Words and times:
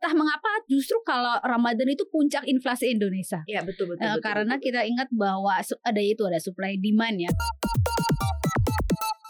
entah 0.00 0.16
mengapa 0.16 0.48
justru 0.64 0.96
kalau 1.04 1.36
Ramadan 1.44 1.84
itu 1.84 2.08
puncak 2.08 2.48
inflasi 2.48 2.88
Indonesia. 2.88 3.44
Iya 3.44 3.60
betul 3.60 3.92
betul. 3.92 4.00
Eh, 4.00 4.16
betul, 4.16 4.24
karena 4.24 4.56
betul. 4.56 4.64
kita 4.64 4.80
ingat 4.88 5.08
bahwa 5.12 5.52
ada 5.60 6.00
itu 6.00 6.22
ada 6.24 6.40
supply 6.40 6.80
demand 6.80 7.20
ya. 7.20 7.30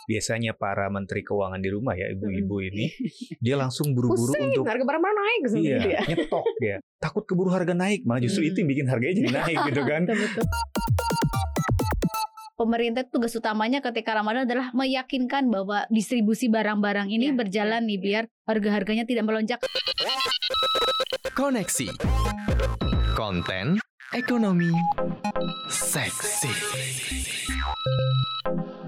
biasanya 0.06 0.58
para 0.58 0.90
menteri 0.90 1.22
keuangan 1.22 1.62
di 1.62 1.70
rumah 1.70 1.94
ya 1.94 2.10
ibu-ibu 2.10 2.58
ini 2.66 2.90
dia 3.38 3.54
langsung 3.54 3.94
buru-buru 3.94 4.34
Pusing, 4.34 4.58
untuk 4.58 4.66
harga 4.66 4.82
barang-barang 4.82 5.16
naik 5.16 5.40
iya 5.62 5.78
ya. 5.86 6.00
nyetok 6.02 6.44
dia 6.58 6.76
takut 6.98 7.22
keburu 7.22 7.54
harga 7.54 7.78
naik 7.78 8.02
malah 8.02 8.18
justru 8.18 8.42
Hmm. 8.42 8.50
itu 8.50 8.56
yang 8.58 8.70
bikin 8.74 8.86
harganya 8.90 9.14
jadi 9.22 9.30
naik 9.38 9.58
gitu 9.70 9.82
kan 9.86 10.02
Betul-betul. 10.10 10.44
Pemerintah 12.60 13.08
tugas 13.08 13.32
utamanya 13.32 13.80
ketika 13.80 14.12
Ramadan 14.12 14.44
adalah 14.44 14.68
meyakinkan 14.76 15.48
bahwa 15.48 15.88
distribusi 15.88 16.52
barang-barang 16.52 17.08
ini 17.08 17.32
Ya, 17.32 17.36
berjalan 17.40 17.80
ya, 17.80 17.88
nih 17.88 17.96
ya. 17.96 18.04
biar 18.04 18.24
harga-harganya 18.44 19.08
tidak 19.08 19.24
melonjak. 19.24 19.64
Koneksi 21.32 21.88
Konten 23.16 23.80
Ekonomi 24.12 24.68
Seksi 25.72 26.52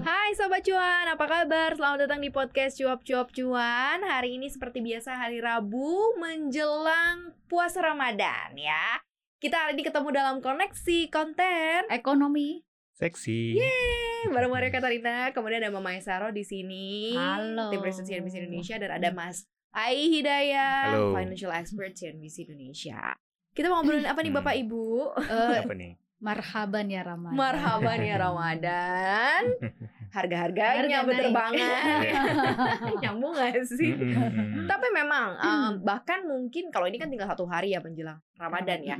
Hai 0.05 0.37
Sobat 0.37 0.61
Cuan, 0.61 1.09
apa 1.09 1.25
kabar? 1.25 1.73
Selamat 1.73 2.05
datang 2.05 2.21
di 2.21 2.29
podcast 2.29 2.77
Cuap 2.77 3.01
Cuap 3.01 3.33
Cuan 3.33 4.05
Hari 4.05 4.37
ini 4.37 4.53
seperti 4.53 4.85
biasa 4.85 5.17
hari 5.17 5.41
Rabu 5.41 6.13
menjelang 6.21 7.33
puasa 7.49 7.81
Ramadan 7.81 8.53
ya 8.53 9.01
Kita 9.41 9.65
hari 9.65 9.73
ini 9.73 9.81
ketemu 9.81 10.13
dalam 10.13 10.45
koneksi 10.45 11.09
konten 11.09 11.89
Ekonomi. 11.89 12.61
Seksi 12.93 13.57
Yeay, 13.57 14.29
bareng 14.29 14.47
Maria 14.47 14.69
Katarina, 14.69 15.29
kemudian 15.29 15.59
ada 15.59 15.69
Mama 15.69 15.93
Esaro 15.93 16.29
di 16.29 16.41
sini 16.41 17.13
Halo. 17.13 17.69
Tim 17.69 17.81
Riset 17.81 18.05
CNBC 18.05 18.35
Indonesia 18.39 18.75
Dan 18.77 18.91
ada 18.93 19.09
Mas 19.09 19.43
Ai 19.69 20.09
Hidayah, 20.11 20.93
Halo. 20.93 21.11
Financial 21.11 21.51
Expert 21.51 21.91
CNBC 21.91 22.45
Indonesia 22.45 23.17
Kita 23.51 23.67
mau 23.67 23.81
ngobrolin 23.81 24.05
apa 24.05 24.19
nih 24.19 24.29
Hmm. 24.29 24.39
Bapak 24.39 24.55
Ibu? 24.55 24.83
Eh, 25.19 25.57
apa 25.61 25.73
nih 25.73 25.93
marhaban 26.17 26.87
ya 26.87 27.03
Ramadan. 27.03 27.35
Marhaban 27.35 27.99
ya 27.99 28.15
Ramadan 28.15 29.43
Harga-harganya 30.15 30.79
Harga 30.95 31.07
berterbangan 31.09 31.57
Iya. 31.99 32.21
Nyambung 33.03 33.33
gak 33.33 33.59
sih? 33.67 33.91
Mm-mm. 33.91 34.63
Tapi 34.63 34.87
memang 34.93 35.35
um, 35.35 35.71
bahkan 35.81 36.23
mungkin 36.23 36.69
kalau 36.69 36.85
ini 36.85 36.95
kan 36.95 37.09
tinggal 37.09 37.27
satu 37.27 37.43
hari 37.43 37.73
ya 37.73 37.81
menjelang 37.81 38.21
Ramadan 38.37 38.79
ya. 38.79 38.95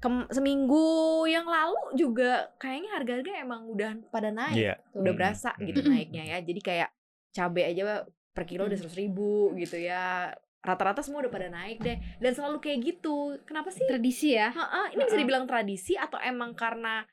Kem- 0.00 0.28
seminggu 0.28 0.88
yang 1.28 1.44
lalu 1.44 1.76
juga 1.92 2.48
kayaknya 2.56 2.90
harga-harga 2.96 3.32
emang 3.36 3.68
udah 3.68 3.90
pada 4.08 4.32
naik, 4.32 4.56
Iya. 4.56 4.74
udah 4.90 5.00
Mm-mm. 5.04 5.14
berasa 5.14 5.50
gitu 5.60 5.80
Mm-mm. 5.80 5.92
naiknya 5.92 6.22
ya. 6.26 6.38
Jadi 6.40 6.60
kayak 6.60 6.88
cabai 7.30 7.64
aja 7.68 8.08
per 8.32 8.48
kilo 8.48 8.64
udah 8.64 8.74
seratus 8.74 8.96
ribu 8.96 9.52
gitu 9.54 9.76
ya. 9.76 10.32
Rata-rata 10.60 11.00
semua 11.00 11.20
udah 11.20 11.32
pada 11.32 11.48
naik 11.48 11.80
deh. 11.80 12.00
Dan 12.16 12.32
selalu 12.32 12.60
kayak 12.60 12.78
gitu. 12.80 13.36
Kenapa 13.44 13.68
sih? 13.68 13.84
Tradisi 13.84 14.32
ya. 14.32 14.48
Ha-ha, 14.50 14.92
ini 14.92 15.04
bisa 15.04 15.16
dibilang 15.16 15.44
tradisi 15.44 15.96
atau 15.96 16.16
emang 16.16 16.52
karena 16.52 17.04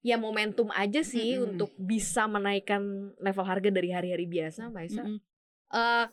ya 0.00 0.16
momentum 0.16 0.72
aja 0.72 1.04
sih 1.04 1.36
Mm-mm. 1.36 1.44
untuk 1.54 1.76
bisa 1.76 2.24
menaikkan 2.24 2.80
level 3.20 3.44
harga 3.44 3.68
dari 3.68 3.92
hari-hari 3.92 4.24
biasa, 4.24 4.72
Mbak 4.72 4.84
Isa? 4.86 5.04
Mm-mm. 5.04 5.20
Eh, 5.70 6.06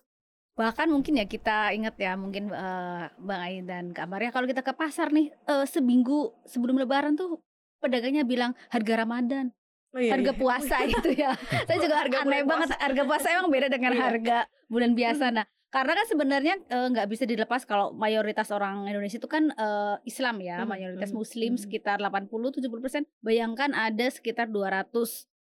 bahkan 0.58 0.90
mungkin 0.90 1.22
ya 1.22 1.30
kita 1.30 1.70
ingat 1.72 1.94
ya 2.02 2.18
mungkin 2.18 2.50
eh, 2.50 3.04
Bang 3.22 3.42
Ain 3.46 3.70
dan 3.70 3.94
Kak 3.94 4.10
Maria 4.10 4.34
kalau 4.34 4.50
kita 4.50 4.66
ke 4.66 4.74
pasar 4.74 5.14
nih 5.14 5.30
eh, 5.30 5.66
seminggu 5.70 6.34
sebelum 6.50 6.82
Lebaran 6.82 7.14
tuh 7.14 7.38
pedagangnya 7.78 8.26
bilang 8.26 8.58
harga 8.74 9.06
Ramadan, 9.06 9.54
Oh, 9.96 10.02
iya, 10.04 10.12
harga 10.18 10.36
iya. 10.36 10.40
puasa 10.42 10.76
gitu 10.84 11.10
ya. 11.16 11.32
Saya 11.64 11.78
juga 11.80 11.96
Harga 12.04 12.26
aneh 12.28 12.44
banget 12.44 12.70
harga 12.76 13.02
puasa 13.08 13.28
emang 13.32 13.48
beda 13.48 13.68
dengan 13.72 13.94
Iya. 13.96 14.04
harga 14.04 14.38
bulan 14.68 14.92
biasa. 14.98 15.26
Nah 15.32 15.46
karena 15.68 15.94
kan 15.96 16.06
sebenarnya 16.10 16.54
eh, 16.68 16.88
nggak 16.92 17.08
bisa 17.08 17.24
dilepas 17.24 17.64
kalau 17.64 17.94
mayoritas 17.96 18.52
orang 18.52 18.90
Indonesia 18.90 19.16
itu 19.16 19.30
kan 19.30 19.48
eh, 19.54 19.96
Islam 20.04 20.42
ya, 20.44 20.66
Hmm, 20.66 20.74
mayoritas 20.74 21.14
hmm, 21.14 21.18
Muslim 21.22 21.52
hmm. 21.56 21.62
sekitar 21.64 21.98
80-70 22.02 22.84
persen. 22.84 23.04
Bayangkan 23.24 23.72
ada 23.72 24.06
sekitar 24.12 24.50
200 24.50 24.90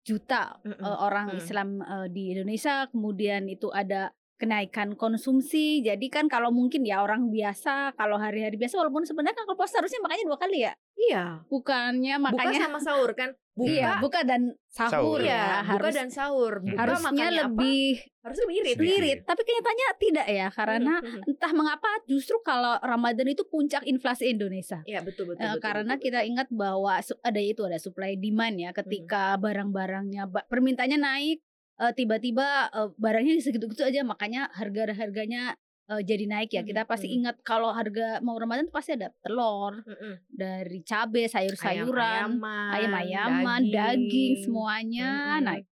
juta 0.02 0.56
eh, 0.64 0.80
orang 0.80 1.34
Mm. 1.34 1.38
Islam 1.38 1.68
eh, 1.78 2.06
di 2.08 2.24
Indonesia, 2.34 2.86
kemudian 2.88 3.46
itu 3.50 3.68
ada 3.68 4.10
kenaikan 4.42 4.98
konsumsi. 4.98 5.78
Jadi 5.80 6.10
kan 6.10 6.26
kalau 6.26 6.50
mungkin 6.50 6.82
ya 6.82 6.98
orang 6.98 7.30
biasa, 7.30 7.94
kalau 7.94 8.18
hari-hari 8.18 8.58
biasa 8.58 8.74
walaupun 8.74 9.06
sebenarnya 9.06 9.38
kan 9.38 9.46
kalau 9.46 9.54
puasa 9.54 9.78
harusnya 9.78 10.02
makanya 10.02 10.26
dua 10.26 10.36
kali 10.36 10.66
ya. 10.66 10.72
Iya. 10.98 11.24
Bukannya 11.46 12.14
Buka 12.18 12.26
makanya 12.34 12.58
sama 12.66 12.78
sahur 12.78 13.14
kan? 13.14 13.30
Buka, 13.52 13.68
iya, 13.68 14.00
buka 14.00 14.24
dan 14.24 14.56
sahur, 14.64 15.20
Sahur. 15.20 15.20
ya. 15.20 15.28
iya, 15.28 15.44
buka 15.60 15.68
harus 15.76 15.92
dan 15.92 16.08
sahur. 16.08 16.64
Buka 16.64 16.72
harusnya 16.72 17.04
makannya 17.04 17.28
lebih 17.44 17.84
apa? 18.00 18.20
Harusnya 18.24 18.44
lebih 18.48 18.56
irit. 18.56 18.72
Sedikit. 18.72 18.96
irit, 18.96 19.18
tapi 19.28 19.40
kenyataannya 19.44 19.88
tidak 20.00 20.26
ya 20.32 20.46
karena 20.48 20.94
Hmm, 20.96 21.04
hmm, 21.04 21.12
hmm. 21.20 21.28
entah 21.28 21.52
mengapa 21.52 21.90
justru 22.08 22.36
kalau 22.40 22.74
Ramadan 22.80 23.28
itu 23.28 23.44
puncak 23.44 23.84
inflasi 23.84 24.32
Indonesia. 24.32 24.80
Iya 24.88 25.04
betul 25.04 25.28
betul. 25.28 25.44
Eh, 25.44 25.52
betul, 25.52 25.60
karena 25.60 25.92
betul, 25.92 26.04
kita 26.08 26.20
ingat 26.24 26.48
bahwa 26.48 26.92
ada 26.96 27.40
itu 27.44 27.60
ada 27.60 27.76
supply 27.76 28.16
demand 28.16 28.56
ya 28.56 28.70
ketika 28.72 29.36
barang-barangnya 29.36 30.32
ba- 30.32 30.48
permintaannya 30.48 30.96
naik 30.96 31.38
eh, 31.78 31.92
tiba-tiba 31.92 32.68
eh, 32.68 32.88
barangnya 32.96 33.38
segitu-gitu 33.38 33.82
aja 33.82 34.02
makanya 34.02 34.50
harga-harganya 34.52 35.56
eh, 35.88 36.02
jadi 36.02 36.24
naik 36.26 36.50
ya 36.50 36.62
Mhm, 36.62 36.68
kita 36.68 36.82
pasti 36.84 37.08
mhm. 37.08 37.16
ingat 37.20 37.36
kalau 37.42 37.70
harga 37.70 38.20
mau 38.20 38.36
Ramadan 38.36 38.68
tuh 38.68 38.76
pasti 38.76 38.94
ada 38.94 39.08
telur 39.20 39.80
betul. 39.80 39.92
Mm-mm. 39.92 40.14
dari 40.28 40.80
cabai 40.82 41.26
sayur-sayuran 41.26 42.38
Ayam-ayaman, 42.40 42.70
ayam-ayaman 42.72 43.60
daging, 43.68 44.32
semuanya 44.42 45.10
Mm-mm. 45.38 45.46
naik 45.46 45.66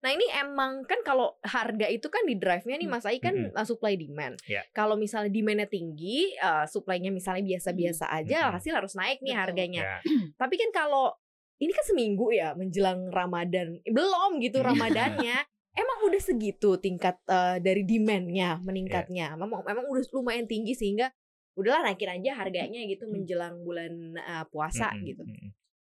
Nah 0.00 0.16
ini 0.16 0.24
emang 0.32 0.88
kan 0.88 1.04
kalau 1.04 1.36
harga 1.44 1.84
itu 1.84 2.08
kan 2.08 2.24
di 2.24 2.32
drive-nya 2.40 2.80
nih 2.80 2.88
Mas 2.88 3.04
Ai 3.04 3.20
kan 3.20 3.36
Mm-mm. 3.36 3.52
uh, 3.52 3.66
supply 3.68 4.00
demand. 4.00 4.40
Ya. 4.48 4.64
Kalau 4.72 4.96
misalnya 4.96 5.28
demandnya 5.28 5.68
tinggi, 5.68 6.32
uh, 6.40 6.64
supply-nya 6.64 7.12
misalnya 7.12 7.44
biasa-biasa 7.44 8.08
aja, 8.08 8.48
Mm-mm. 8.48 8.54
hasil 8.56 8.72
harus 8.72 8.96
naik 8.96 9.20
nih 9.20 9.36
Betul. 9.36 9.44
harganya. 9.44 9.82
ya 9.84 9.96
Tapi 10.40 10.56
kan 10.56 10.72
kalau 10.72 11.12
ini 11.60 11.70
kan 11.70 11.84
seminggu 11.84 12.32
ya 12.32 12.56
menjelang 12.56 13.12
Ramadan, 13.12 13.78
belum 13.84 14.40
gitu 14.40 14.64
Iya. 14.64 14.72
Ramadannya. 14.72 15.36
Emang 15.70 15.98
udah 16.02 16.18
segitu 16.18 16.80
tingkat 16.82 17.20
uh, 17.30 17.60
dari 17.62 17.86
demand-nya 17.86 18.58
Iya. 18.58 18.64
meningkatnya. 18.64 19.26
Memang 19.38 19.62
memang 19.62 19.86
udah 19.86 20.02
lumayan 20.10 20.48
tinggi 20.48 20.74
sehingga 20.74 21.12
udahlah 21.54 21.92
naikin 21.92 22.10
aja 22.10 22.40
harganya 22.40 22.80
gitu 22.88 23.04
Hmm. 23.06 23.12
menjelang 23.20 23.54
bulan 23.62 23.92
uh, 24.18 24.44
puasa 24.48 24.90
Mm-mm, 24.96 25.06
gitu. 25.06 25.22
mm-mm. 25.28 25.50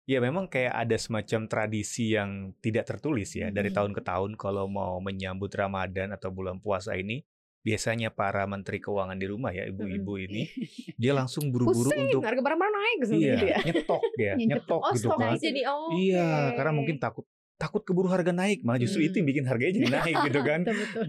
Ya 0.08 0.24
memang 0.24 0.48
kayak 0.48 0.72
ada 0.72 0.96
semacam 0.96 1.44
tradisi 1.52 2.16
yang 2.16 2.56
tidak 2.64 2.88
tertulis 2.88 3.28
ya 3.36 3.52
dari 3.52 3.68
tahun 3.68 3.92
ke 3.92 4.00
tahun 4.00 4.40
kalau 4.40 4.64
mau 4.64 4.96
menyambut 5.04 5.52
Ramadan 5.52 6.16
atau 6.16 6.32
bulan 6.32 6.56
puasa 6.64 6.96
ini 6.96 7.20
biasanya 7.62 8.14
para 8.14 8.46
menteri 8.46 8.78
keuangan 8.78 9.18
di 9.18 9.26
rumah 9.26 9.50
ya 9.50 9.66
ibu-ibu 9.68 10.14
ini 10.18 10.46
dia 11.00 11.12
langsung 11.12 11.50
buru-buru 11.50 11.90
untuk 11.90 12.24
harga 12.24 12.40
barang-barang 12.40 12.74
naik 12.74 12.98
gitu 13.04 13.12
iya 13.18 13.36
ya. 13.36 13.58
nyetok 13.66 14.02
ya 14.16 14.34
Nyetok. 14.54 14.80
Oh, 14.80 14.92
gitu 14.94 15.08
kan 15.12 15.36
jadi 15.36 15.60
oh. 15.68 15.90
iya 15.92 16.54
karena 16.54 16.72
mungkin 16.72 16.96
takut 17.02 17.26
takut 17.58 17.82
keburu 17.82 18.06
harga 18.06 18.30
naik 18.30 18.62
malah 18.62 18.78
justru 18.78 19.02
itu 19.02 19.18
yang 19.18 19.26
bikin 19.26 19.44
harganya 19.50 19.74
jadi 19.82 19.90
naik 19.90 20.16
gitu 20.30 20.40
kan 20.46 20.60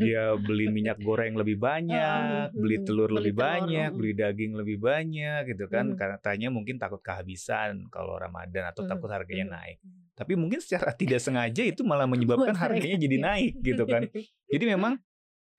dia 0.01 0.33
beli 0.33 0.65
minyak 0.73 0.97
goreng 0.97 1.37
lebih 1.37 1.61
banyak, 1.69 2.49
Hmm, 2.49 2.57
beli 2.57 2.77
hmm, 2.81 2.85
telur 2.89 3.09
beli 3.13 3.17
lebih 3.21 3.33
telur, 3.37 3.45
banyak, 3.45 3.89
hmm. 3.89 3.97
beli 4.01 4.11
daging 4.17 4.51
lebih 4.57 4.77
banyak 4.81 5.41
gitu 5.53 5.65
kan. 5.69 5.93
Hmm. 5.93 5.97
Katanya 5.97 6.49
mungkin 6.49 6.81
takut 6.81 7.01
kehabisan 7.05 7.85
kalau 7.93 8.17
Ramadan 8.17 8.73
atau 8.73 8.83
Hmm, 8.83 8.91
takut 8.97 9.09
harganya 9.13 9.45
hmm. 9.45 9.55
naik. 9.55 9.77
Tapi 10.17 10.33
mungkin 10.35 10.59
secara 10.59 10.91
tidak 10.91 11.21
sengaja 11.21 11.63
itu 11.63 11.85
malah 11.85 12.09
menyebabkan 12.09 12.55
harganya 12.57 12.97
jadi 12.97 13.17
naik 13.21 13.53
gitu 13.61 13.83
kan. 13.85 14.09
Jadi 14.49 14.65
memang 14.65 14.97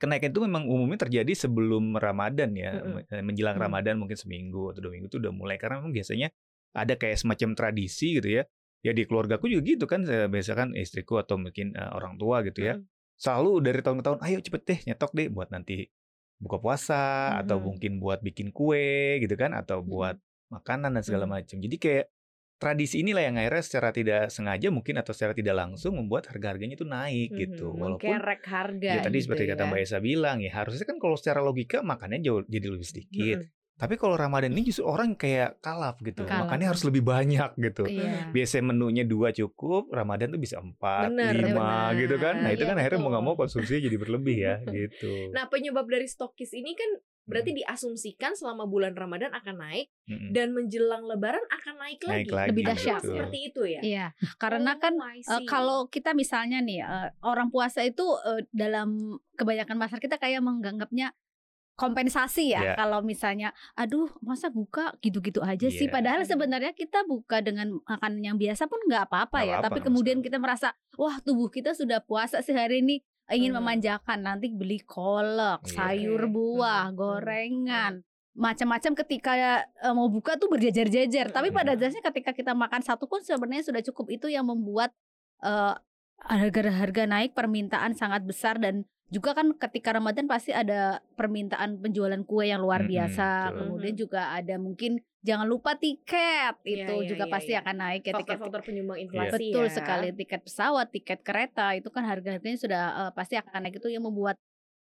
kenaikan 0.00 0.32
itu 0.32 0.40
memang 0.40 0.64
umumnya 0.64 1.04
terjadi 1.04 1.28
sebelum 1.36 2.00
Ramadan 2.00 2.56
ya, 2.56 2.72
Mm-mm. 2.80 3.04
me- 3.04 3.22
menjelang 3.22 3.60
Hmm. 3.60 3.64
Ramadan 3.68 4.00
mungkin 4.00 4.16
seminggu 4.16 4.72
atau 4.72 4.80
dua 4.88 4.96
minggu 4.96 5.12
itu 5.12 5.20
udah 5.20 5.30
mulai 5.30 5.60
karena 5.60 5.84
memang 5.84 5.92
biasanya 5.92 6.32
ada 6.72 6.96
kayak 6.96 7.20
semacam 7.20 7.52
tradisi 7.52 8.16
gitu 8.16 8.40
ya. 8.40 8.42
Ya 8.80 8.96
di 8.96 9.04
keluargaku 9.04 9.52
juga 9.52 9.60
gitu 9.76 9.84
kan, 9.84 10.08
saya 10.08 10.24
biasa 10.24 10.56
kan 10.56 10.72
istriku 10.72 11.20
atau 11.20 11.36
mungkin 11.36 11.76
eh, 11.76 11.90
orang 11.92 12.16
tua 12.16 12.40
gitu 12.40 12.64
ya 12.64 12.80
Mm. 12.80 12.88
selalu 13.20 13.52
dari 13.60 13.80
tahun 13.84 13.96
ke 14.00 14.04
tahun 14.08 14.18
ayo 14.24 14.38
cepet 14.40 14.62
deh 14.64 14.78
nyetok 14.88 15.12
deh 15.12 15.28
buat 15.28 15.52
nanti 15.52 15.92
buka 16.40 16.56
puasa 16.56 17.36
atau 17.44 17.60
Mhm. 17.60 17.64
mungkin 17.68 17.92
buat 18.00 18.24
bikin 18.24 18.48
kue 18.48 19.20
gitu 19.20 19.36
kan 19.36 19.52
atau 19.52 19.84
buat 19.84 20.16
makanan 20.48 20.96
dan 20.96 21.04
segala 21.04 21.28
macam 21.28 21.60
jadi 21.60 21.76
kayak 21.76 22.06
tradisi 22.60 23.00
inilah 23.00 23.24
yang 23.24 23.34
akhirnya 23.34 23.64
secara 23.64 23.88
tidak 23.88 24.28
sengaja 24.28 24.68
mungkin 24.68 24.94
atau 24.94 25.10
secara 25.10 25.32
tidak 25.32 25.56
langsung 25.56 25.96
membuat 25.96 26.28
harga-harganya 26.28 26.76
itu 26.76 26.84
naik 26.84 27.32
gitu 27.32 27.66
Mhm, 27.66 27.80
walaupun 27.80 28.04
mengkerek 28.12 28.42
harga 28.44 28.90
ya 28.90 29.00
tadi 29.00 29.16
gitu 29.16 29.24
seperti 29.26 29.44
kata 29.48 29.62
ya. 29.62 29.68
Mbak 29.68 29.80
Esa 29.80 29.98
bilang 29.98 30.36
ya 30.38 30.52
harusnya 30.54 30.84
kan 30.84 30.96
kalau 30.96 31.16
secara 31.16 31.40
logika 31.40 31.80
makannya 31.80 32.20
jauh 32.20 32.44
jadi 32.44 32.68
lebih 32.68 32.84
sedikit 32.84 33.38
Mm-mm. 33.40 33.56
tapi 33.74 33.96
kalau 33.96 34.12
Ramadan 34.12 34.52
ini 34.52 34.62
justru 34.62 34.84
orang 34.84 35.16
kayak 35.16 35.56
kalap 35.58 35.96
gitu 36.00 36.22
Kalap. 36.22 36.44
makannya 36.44 36.68
harus 36.68 36.84
lebih 36.84 37.00
banyak 37.00 37.50
gitu 37.56 37.88
iya 37.88 38.28
biasanya 38.28 38.64
menunya 38.68 39.04
dua 39.04 39.32
cukup, 39.32 39.88
Ramadan 39.88 40.28
tuh 40.28 40.38
bisa 40.38 40.60
empat, 40.60 41.08
Bener, 41.08 41.32
lima 41.32 41.88
bener. 41.88 41.96
gitu 41.98 42.16
kan. 42.16 42.34
Nah 42.38 42.50
itu 42.52 42.60
Iya, 42.60 42.68
kan 42.68 42.76
akhirnya 42.76 43.00
mau 43.00 43.08
nggak 43.08 43.24
mau 43.24 43.32
betul. 43.32 43.40
konsumsinya 43.40 43.80
jadi 43.80 43.96
berlebih 43.96 44.36
ya 44.38 44.54
gitu. 44.62 45.32
Nah, 45.32 45.48
penyebab 45.48 45.88
dari 45.88 46.04
stokis 46.04 46.52
ini 46.52 46.76
kan 46.76 46.90
berarti 47.30 47.50
diasumsikan 47.54 48.32
selama 48.32 48.64
bulan 48.64 48.92
Ramadan 48.92 49.30
akan 49.30 49.56
naik 49.56 49.86
Mm-mm. 50.04 50.30
dan 50.30 50.50
menjelang 50.50 51.04
lebaran 51.04 51.40
akan 51.48 51.74
naik 51.78 52.00
lagi. 52.02 52.16
Naik 52.20 52.30
lagi. 52.30 52.48
Lebih 52.50 52.62
Apakah 52.62 52.76
dahsyat. 52.76 53.00
seperti 53.02 53.38
itu 53.44 53.62
ya? 53.64 53.80
iya 53.80 54.06
karena 54.36 54.72
kan 54.76 54.92
Oh, 54.92 55.06
Eh, 55.06 55.22
see. 55.22 55.46
kalau 55.46 55.86
kita 55.86 56.10
misalnya 56.12 56.58
nih 56.58 56.80
eh, 56.80 57.08
orang 57.22 57.48
puasa 57.48 57.80
itu 57.80 58.02
eh, 58.20 58.42
dalam 58.50 58.90
kebanyakan 59.34 59.78
masyarakat 59.78 60.02
kita 60.02 60.16
kayak 60.16 60.40
menganggapnya 60.40 61.14
kompensasi 61.74 62.52
ya 62.52 62.60
Iya. 62.62 62.72
kalau 62.76 63.00
misalnya 63.00 63.48
aduh 63.72 64.12
masa 64.20 64.52
buka 64.52 64.92
gitu-gitu 65.00 65.40
aja 65.40 65.64
sih 65.66 65.88
Iya. 65.88 65.94
padahal 65.94 66.20
sebenarnya 66.22 66.72
kita 66.72 67.08
buka 67.08 67.40
dengan 67.40 67.80
makan 67.80 68.20
yang 68.20 68.36
biasa 68.36 68.68
pun 68.68 68.76
nggak 68.84 69.08
apa-apa 69.08 69.38
ya 69.40 69.56
apa-apa, 69.56 69.66
tapi 69.72 69.78
kemudian 69.80 70.20
masalah. 70.20 70.26
kita 70.28 70.38
merasa 70.38 70.68
wah 70.94 71.16
tubuh 71.18 71.48
kita 71.48 71.72
sudah 71.72 72.04
puasa 72.04 72.44
sehari 72.44 72.84
ini 72.84 73.00
ingin 73.30 73.50
Hmm. 73.50 73.62
memanjakan 73.62 74.18
nanti 74.20 74.50
beli 74.50 74.82
kolak 74.82 75.62
Iya. 75.64 75.72
sayur 75.72 76.26
buah 76.26 76.86
Hmm, 76.86 76.92
hmm, 76.92 76.98
gorengan 76.98 77.92
macam-macam 78.30 78.92
ketika 79.04 79.32
eh, 79.62 79.94
mau 79.94 80.06
buka 80.06 80.34
tuh 80.34 80.46
berjejer-jejer 80.48 81.30
tapi 81.30 81.50
pada 81.50 81.74
Hmm. 81.74 81.80
dasarnya 81.80 82.04
ketika 82.10 82.30
kita 82.30 82.52
makan 82.54 82.80
satu 82.80 83.06
pun 83.06 83.20
sebenarnya 83.20 83.66
sudah 83.66 83.82
cukup 83.82 84.06
itu 84.10 84.26
yang 84.30 84.46
membuat 84.46 84.94
eh, 85.40 85.74
harga-harga 86.20 87.08
naik 87.08 87.32
permintaan 87.32 87.96
sangat 87.96 88.20
besar 88.22 88.60
dan 88.60 88.84
juga 89.10 89.34
kan 89.34 89.50
ketika 89.58 89.90
Ramadan 89.90 90.30
pasti 90.30 90.54
ada 90.54 91.02
permintaan 91.18 91.82
penjualan 91.82 92.22
kue 92.22 92.46
yang 92.46 92.62
luar 92.62 92.86
biasa 92.86 93.50
betul. 93.50 93.58
kemudian 93.58 93.94
juga 93.98 94.30
ada 94.30 94.54
mungkin 94.56 95.02
jangan 95.20 95.50
lupa 95.50 95.74
tiket 95.74 96.54
Iya, 96.62 96.86
itu 96.86 96.94
iya, 97.02 97.08
juga 97.10 97.24
iya, 97.26 97.32
pasti 97.34 97.52
iya. 97.52 97.60
akan 97.60 97.76
naik 97.76 98.02
ya 98.06 98.12
tiket 98.22 98.38
Faktor-faktor 98.38 98.62
penyumbang 98.62 98.98
inflasi 99.02 99.50
betul 99.50 99.66
ya. 99.66 99.74
sekali 99.74 100.08
tiket 100.14 100.40
pesawat 100.46 100.86
tiket 100.94 101.20
kereta 101.26 101.66
itu 101.74 101.90
kan 101.90 102.06
harga-harganya 102.06 102.58
sudah 102.58 102.82
eh, 103.04 103.10
pasti 103.12 103.34
akan 103.34 103.66
naik 103.66 103.82
itu 103.82 103.90
yang 103.90 104.06
membuat 104.06 104.38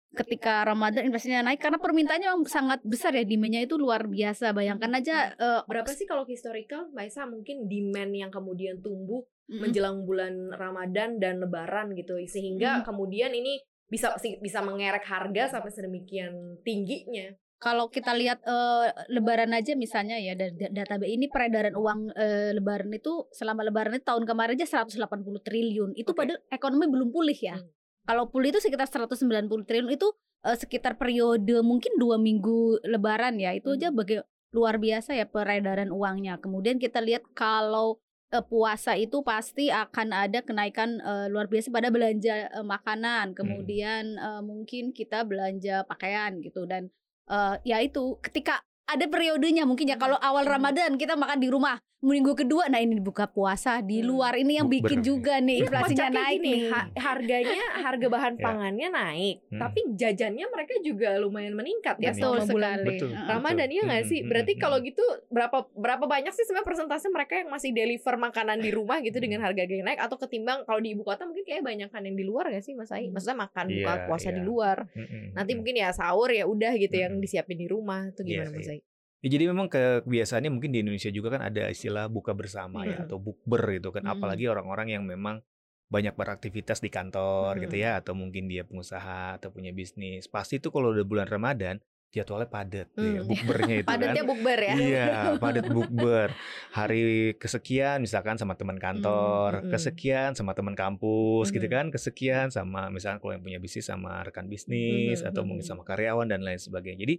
ketika 0.08 0.64
Ramadan 0.64 1.04
inflasinya 1.04 1.44
naik 1.44 1.60
karena 1.60 1.76
permintaannya 1.76 2.28
memang 2.32 2.48
sangat 2.48 2.80
besar 2.80 3.12
ya 3.12 3.28
demandnya 3.28 3.64
itu 3.64 3.76
luar 3.76 4.08
biasa 4.08 4.56
bayangkan 4.56 4.88
aja 4.96 5.36
eh, 5.36 5.60
Berapa 5.68 5.92
sih 5.92 6.08
kalau 6.08 6.24
historical, 6.24 6.88
Mbak 6.92 7.04
Isa 7.08 7.28
mungkin 7.28 7.68
demand 7.68 8.12
yang 8.16 8.32
kemudian 8.32 8.80
tumbuh 8.80 9.24
mm-mm. 9.48 9.60
menjelang 9.60 10.08
bulan 10.08 10.48
Ramadan 10.52 11.20
dan 11.20 11.44
Lebaran 11.44 11.92
gitu, 11.92 12.16
sehingga 12.24 12.80
Hmm. 12.80 12.84
kemudian 12.88 13.36
ini 13.36 13.60
bisa 13.88 14.12
bisa 14.38 14.60
mengerek 14.60 15.04
harga 15.04 15.56
sampai 15.56 15.72
sedemikian 15.72 16.60
tingginya. 16.62 17.32
kalau 17.58 17.90
kita 17.90 18.14
lihat 18.14 18.38
eh, 18.46 18.86
lebaran 19.10 19.50
aja 19.50 19.74
misalnya 19.74 20.14
ya 20.14 20.38
dari 20.38 20.54
da- 20.54 20.70
data 20.70 20.94
BI 20.94 21.18
ini 21.18 21.26
peredaran 21.26 21.74
uang 21.74 22.14
eh, 22.14 22.54
lebaran 22.54 22.86
itu 22.94 23.26
selama 23.34 23.66
lebaran 23.66 23.98
itu 23.98 24.06
tahun 24.06 24.30
kemarin 24.30 24.54
aja 24.54 24.86
180 24.86 24.94
triliun. 25.42 25.90
Itu 25.98 26.14
Oke. 26.14 26.22
padahal 26.22 26.38
ekonomi 26.54 26.86
belum 26.86 27.10
pulih 27.10 27.34
ya. 27.34 27.58
Hmm. 27.58 27.66
Kalau 28.06 28.30
pulih 28.30 28.54
itu 28.54 28.62
sekitar 28.62 28.86
190 28.86 29.26
triliun 29.66 29.90
itu 29.90 30.06
eh, 30.46 30.54
sekitar 30.54 30.94
periode 30.94 31.58
mungkin 31.66 31.98
dua 31.98 32.14
minggu 32.14 32.78
lebaran 32.86 33.42
ya. 33.42 33.50
Itu 33.58 33.74
aja 33.74 33.90
Hmm. 33.90 33.98
bagai 33.98 34.22
luar 34.54 34.78
biasa 34.78 35.18
ya 35.18 35.26
peredaran 35.26 35.90
uangnya. 35.90 36.38
Kemudian 36.38 36.78
kita 36.78 37.02
lihat 37.02 37.26
kalau 37.34 37.98
eh, 38.32 38.44
puasa 38.44 38.94
itu 38.96 39.20
pasti 39.24 39.72
akan 39.72 40.12
ada 40.12 40.40
kenaikan 40.44 41.00
eh, 41.00 41.26
luar 41.32 41.48
biasa 41.48 41.72
pada 41.72 41.88
belanja 41.88 42.48
eh, 42.52 42.64
makanan. 42.64 43.32
Kemudian 43.32 44.16
eh, 44.18 44.42
mungkin 44.44 44.92
kita 44.92 45.24
belanja 45.24 45.84
pakaian 45.88 46.40
gitu 46.44 46.64
dan 46.68 46.92
eh, 47.30 47.54
ya 47.64 47.80
itu 47.80 48.16
ketika 48.20 48.60
ada 48.88 49.04
periodenya 49.04 49.68
mungkin 49.68 49.92
ya 49.92 50.00
kalau 50.00 50.16
awal 50.16 50.48
Hmm. 50.48 50.56
Ramadan 50.56 50.96
kita 50.96 51.12
makan 51.14 51.38
di 51.44 51.48
rumah 51.52 51.76
minggu 52.00 52.30
kedua 52.32 52.66
nah 52.66 52.78
ini 52.78 52.96
buka 52.96 53.26
puasa 53.26 53.78
di 53.80 53.98
Hmm. 53.98 54.06
luar 54.08 54.34
ini 54.34 54.54
yang 54.54 54.66
bikin 54.66 55.02
nih. 55.02 55.04
juga 55.04 55.34
nih 55.38 55.58
inflasinya 55.60 56.08
naik 56.08 56.36
gini, 56.36 56.46
nih 56.46 56.60
ha- 56.68 56.90
harganya 56.96 57.58
harga 57.76 58.06
bahan 58.14 58.34
Ya. 58.34 58.40
pangannya 58.40 58.88
naik, 58.88 59.36
Hmm. 59.44 59.58
tapi 59.58 59.78
jajannya 59.92 60.46
mereka 60.46 60.78
juga 60.78 61.18
lumayan 61.18 61.52
meningkat 61.52 61.98
ya 61.98 62.14
betul 62.14 62.38
selama 62.38 62.46
bulan 62.48 62.78
Betul. 62.80 63.10
Ramadan 63.10 63.68
ya 63.68 63.82
nggak 63.82 63.98
Hmm, 64.00 64.10
sih? 64.10 64.20
hmm, 64.20 64.28
Berarti 64.28 64.52
hmm, 64.52 64.62
kalau 64.62 64.78
hmm. 64.78 64.86
gitu 64.86 65.04
berapa 65.28 65.58
berapa 65.72 66.04
banyak 66.06 66.30
sih 66.30 66.44
sebenarnya 66.44 66.68
persentase 66.68 67.06
mereka 67.08 67.34
yang 67.36 67.48
masih 67.48 67.70
deliver 67.72 68.14
makanan 68.16 68.58
di 68.58 68.70
rumah 68.70 68.98
gitu 69.00 69.18
dengan 69.18 69.40
harga 69.40 69.62
yang 69.64 69.82
naik 69.84 69.98
atau 69.98 70.16
ketimbang 70.16 70.62
kalau 70.62 70.78
di 70.78 70.92
ibu 70.92 71.02
kota 71.02 71.26
mungkin 71.26 71.42
kayak 71.44 71.62
banyakan 71.62 72.02
yang 72.04 72.14
di 72.14 72.24
luar 72.24 72.46
gak 72.48 72.62
sih 72.62 72.72
Mas 72.72 72.88
Ai? 72.88 73.06
Hmm. 73.06 73.12
Maksudnya 73.12 73.38
makan 73.40 73.66
buka 73.68 73.92
Iya, 73.92 74.04
puasa 74.06 74.28
di 74.28 74.36
iya. 74.36 74.46
luar. 74.46 74.78
Mm-mm, 74.88 75.34
Nanti 75.34 75.52
mungkin 75.52 75.74
ya 75.74 75.90
sahur 75.90 76.30
ya 76.30 76.44
udah 76.44 76.72
gitu 76.74 76.94
yang 76.94 77.12
Hmm. 77.12 77.20
disiapin 77.20 77.54
di 77.54 77.66
rumah. 77.66 78.06
Itu 78.08 78.22
Iya 78.22 78.46
gimana 78.46 78.54
Mas 78.54 78.62
sih. 78.64 78.78
Ai? 78.78 78.87
Ya, 79.18 79.28
jadi 79.34 79.50
memang 79.50 79.66
kebiasaannya 79.66 80.50
mungkin 80.50 80.70
di 80.70 80.78
Indonesia 80.86 81.10
juga 81.10 81.34
kan 81.34 81.42
ada 81.42 81.66
istilah 81.66 82.06
buka 82.06 82.38
bersama 82.38 82.86
ya 82.86 83.02
Mm-mm. 83.02 83.04
atau 83.10 83.18
bukber 83.18 83.62
gitu 83.74 83.90
kan. 83.90 84.06
Mm-mm. 84.06 84.14
Apalagi 84.14 84.46
orang-orang 84.46 84.94
yang 84.94 85.02
memang 85.02 85.42
banyak 85.88 86.14
beraktivitas 86.14 86.78
di 86.78 86.86
kantor 86.86 87.58
gitu 87.58 87.74
Mm-mm. 87.74 87.86
ya 87.88 87.98
atau 87.98 88.14
mungkin 88.14 88.46
dia 88.46 88.62
pengusaha 88.62 89.42
atau 89.42 89.50
punya 89.50 89.74
bisnis. 89.74 90.30
Pasti 90.30 90.62
tuh 90.62 90.70
kalau 90.70 90.94
udah 90.94 91.02
bulan 91.02 91.26
Ramadan 91.26 91.82
jadwalnya 92.08 92.48
padat 92.48 92.88
ya, 92.96 93.20
Hmm. 93.20 93.26
bukbernya 93.26 93.74
itu 93.82 93.88
kan. 93.90 93.92
Padatnya 94.00 94.24
bukber 94.24 94.58
ya. 94.64 94.74
Iya, 94.78 95.06
padat 95.36 95.66
bukber. 95.76 96.28
Hari 96.72 97.02
kesekian 97.36 97.98
misalkan 98.00 98.38
sama 98.38 98.54
teman 98.54 98.78
kantor, 98.78 99.50
Hmm, 99.60 99.62
hmm. 99.66 99.72
kesekian 99.74 100.30
sama 100.32 100.54
teman 100.54 100.72
kampus 100.72 101.50
gitu 101.50 101.66
Hmm. 101.66 101.74
kan, 101.74 101.86
kesekian 101.90 102.48
sama 102.48 102.88
misalkan 102.88 103.18
kalau 103.18 103.34
yang 103.36 103.44
punya 103.44 103.58
bisnis 103.58 103.90
sama 103.90 104.22
rekan 104.24 104.46
bisnis 104.46 105.20
Hmm, 105.20 105.28
atau 105.34 105.42
hmm, 105.42 105.48
mungkin 105.52 105.64
hmm. 105.66 105.72
sama 105.74 105.82
karyawan 105.84 106.30
dan 106.30 106.40
lain 106.46 106.56
sebagainya. 106.56 107.02
Jadi 107.02 107.14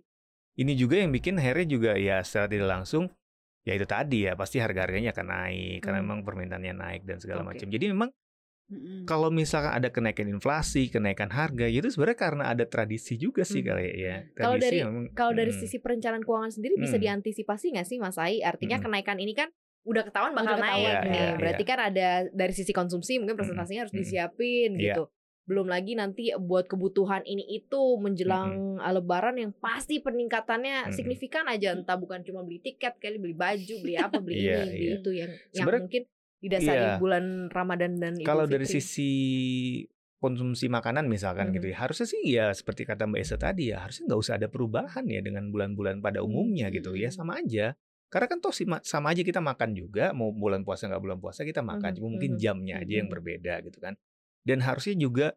ini 0.57 0.73
juga 0.73 0.97
yang 0.97 1.11
bikin 1.11 1.37
akhirnya 1.37 1.67
juga 1.67 1.91
ya 1.93 2.23
secara 2.25 2.47
tidak 2.47 2.69
langsung 2.69 3.11
ya 3.61 3.75
itu 3.75 3.85
tadi 3.85 4.25
ya 4.25 4.33
pasti 4.33 4.57
harga-harganya 4.57 5.13
akan 5.13 5.27
naik 5.27 5.77
karena 5.83 5.99
Hmm. 5.99 6.05
memang 6.07 6.19
permintaannya 6.23 6.73
naik 6.73 7.01
dan 7.05 7.17
segala 7.19 7.43
Oke. 7.43 7.53
macam. 7.53 7.67
Jadi 7.69 7.85
memang 7.91 8.09
Mm-mm. 8.69 9.05
kalau 9.05 9.29
misalkan 9.29 9.73
ada 9.73 9.89
kenaikan 9.89 10.29
inflasi, 10.29 10.89
kenaikan 10.89 11.29
harga, 11.29 11.65
ya 11.65 11.81
itu 11.81 11.89
sebenarnya 11.89 12.17
karena 12.17 12.43
ada 12.49 12.65
tradisi 12.65 13.17
juga 13.17 13.41
sih 13.41 13.61
Hmm. 13.61 13.69
kali 13.73 13.85
ya. 13.97 14.15
Kalau 14.31 14.55
Tradisi 14.57 14.63
dari 14.63 14.77
memang, 14.85 15.05
kalau 15.11 15.33
dari 15.33 15.51
hmm. 15.51 15.59
sisi 15.59 15.77
perencanaan 15.77 16.21
keuangan 16.21 16.51
sendiri 16.53 16.77
bisa 16.77 16.95
Hmm. 16.95 17.03
diantisipasi 17.03 17.65
nggak 17.73 17.87
sih 17.87 17.97
Mas 17.97 18.17
Ai? 18.17 18.41
Artinya 18.41 18.77
Hmm. 18.77 18.85
kenaikan 18.85 19.17
ini 19.17 19.33
kan 19.33 19.49
udah 19.83 20.05
ketahuan 20.05 20.33
bakal 20.33 20.53
Udah 20.53 20.61
ketahuan, 20.61 20.77
naik 20.77 20.85
Iya, 20.85 20.99
nih. 21.01 21.17
iya, 21.17 21.29
Berarti 21.35 21.63
kan 21.65 21.79
ada 21.81 22.07
dari 22.29 22.53
sisi 22.53 22.69
konsumsi 22.69 23.17
mungkin 23.17 23.33
presentasinya 23.33 23.81
harus 23.85 23.93
mm-mm. 23.93 24.05
disiapin 24.05 24.69
Iya. 24.77 24.93
gitu. 24.93 25.03
Belum 25.49 25.65
lagi 25.65 25.97
nanti 25.97 26.29
buat 26.37 26.69
kebutuhan 26.69 27.25
ini 27.25 27.41
itu 27.49 27.97
menjelang 27.97 28.77
uh, 28.77 28.93
lebaran 28.93 29.33
yang 29.41 29.49
pasti 29.57 29.97
peningkatannya 29.97 30.87
Mm-mm. 30.87 30.93
signifikan 30.93 31.49
aja 31.49 31.73
entah 31.73 31.97
bukan 31.97 32.21
cuma 32.21 32.45
beli 32.45 32.61
tiket 32.61 33.01
kali 33.01 33.17
beli 33.17 33.33
baju, 33.33 33.75
beli 33.81 33.95
apa, 33.97 34.21
beli 34.21 34.45
Iya, 34.45 34.61
ini, 34.61 34.69
beli 34.69 34.85
iya. 34.85 34.93
itu 35.01 35.09
yang 35.09 35.31
yang 35.57 35.67
mungkin 35.81 36.03
didasari 36.39 36.85
iya. 36.85 37.01
bulan 37.01 37.49
Ramadan 37.49 37.97
dan 37.97 38.13
Idul 38.13 38.29
Kalau 38.29 38.45
dari 38.45 38.69
sisi 38.69 39.09
konsumsi 40.19 40.67
makanan 40.67 41.07
misalkan 41.07 41.49
Mhm. 41.49 41.53
gitu 41.57 41.67
ya, 41.73 41.77
harusnya 41.81 42.07
sih 42.07 42.21
ya 42.27 42.45
seperti 42.51 42.83
kata 42.83 43.07
Mbak 43.07 43.19
Esa 43.23 43.35
tadi 43.39 43.71
ya, 43.71 43.81
harusnya 43.81 44.05
nggak 44.11 44.21
usah 44.21 44.33
ada 44.37 44.47
perubahan 44.51 45.07
ya 45.07 45.23
dengan 45.23 45.47
bulan-bulan 45.49 46.03
pada 46.03 46.19
umumnya 46.21 46.67
gitu 46.69 46.93
ya, 46.93 47.09
sama 47.09 47.39
aja. 47.41 47.73
Karena 48.09 48.25
kan 48.25 48.41
toh 48.41 48.51
sama 48.83 49.07
aja 49.13 49.21
kita 49.21 49.39
makan 49.39 49.77
juga, 49.77 50.11
mau 50.17 50.33
bulan 50.33 50.65
puasa 50.65 50.89
nggak 50.89 51.01
bulan 51.01 51.19
puasa 51.23 51.45
kita 51.47 51.61
makan, 51.63 51.93
Mhm, 51.93 51.95
cuma 51.97 52.07
mungkin 52.11 52.31
jamnya 52.35 52.81
aja 52.83 52.93
yang 52.99 53.07
berbeda 53.07 53.63
gitu 53.63 53.79
kan. 53.79 53.95
Dan 54.43 54.63
harusnya 54.63 54.95
juga 54.95 55.27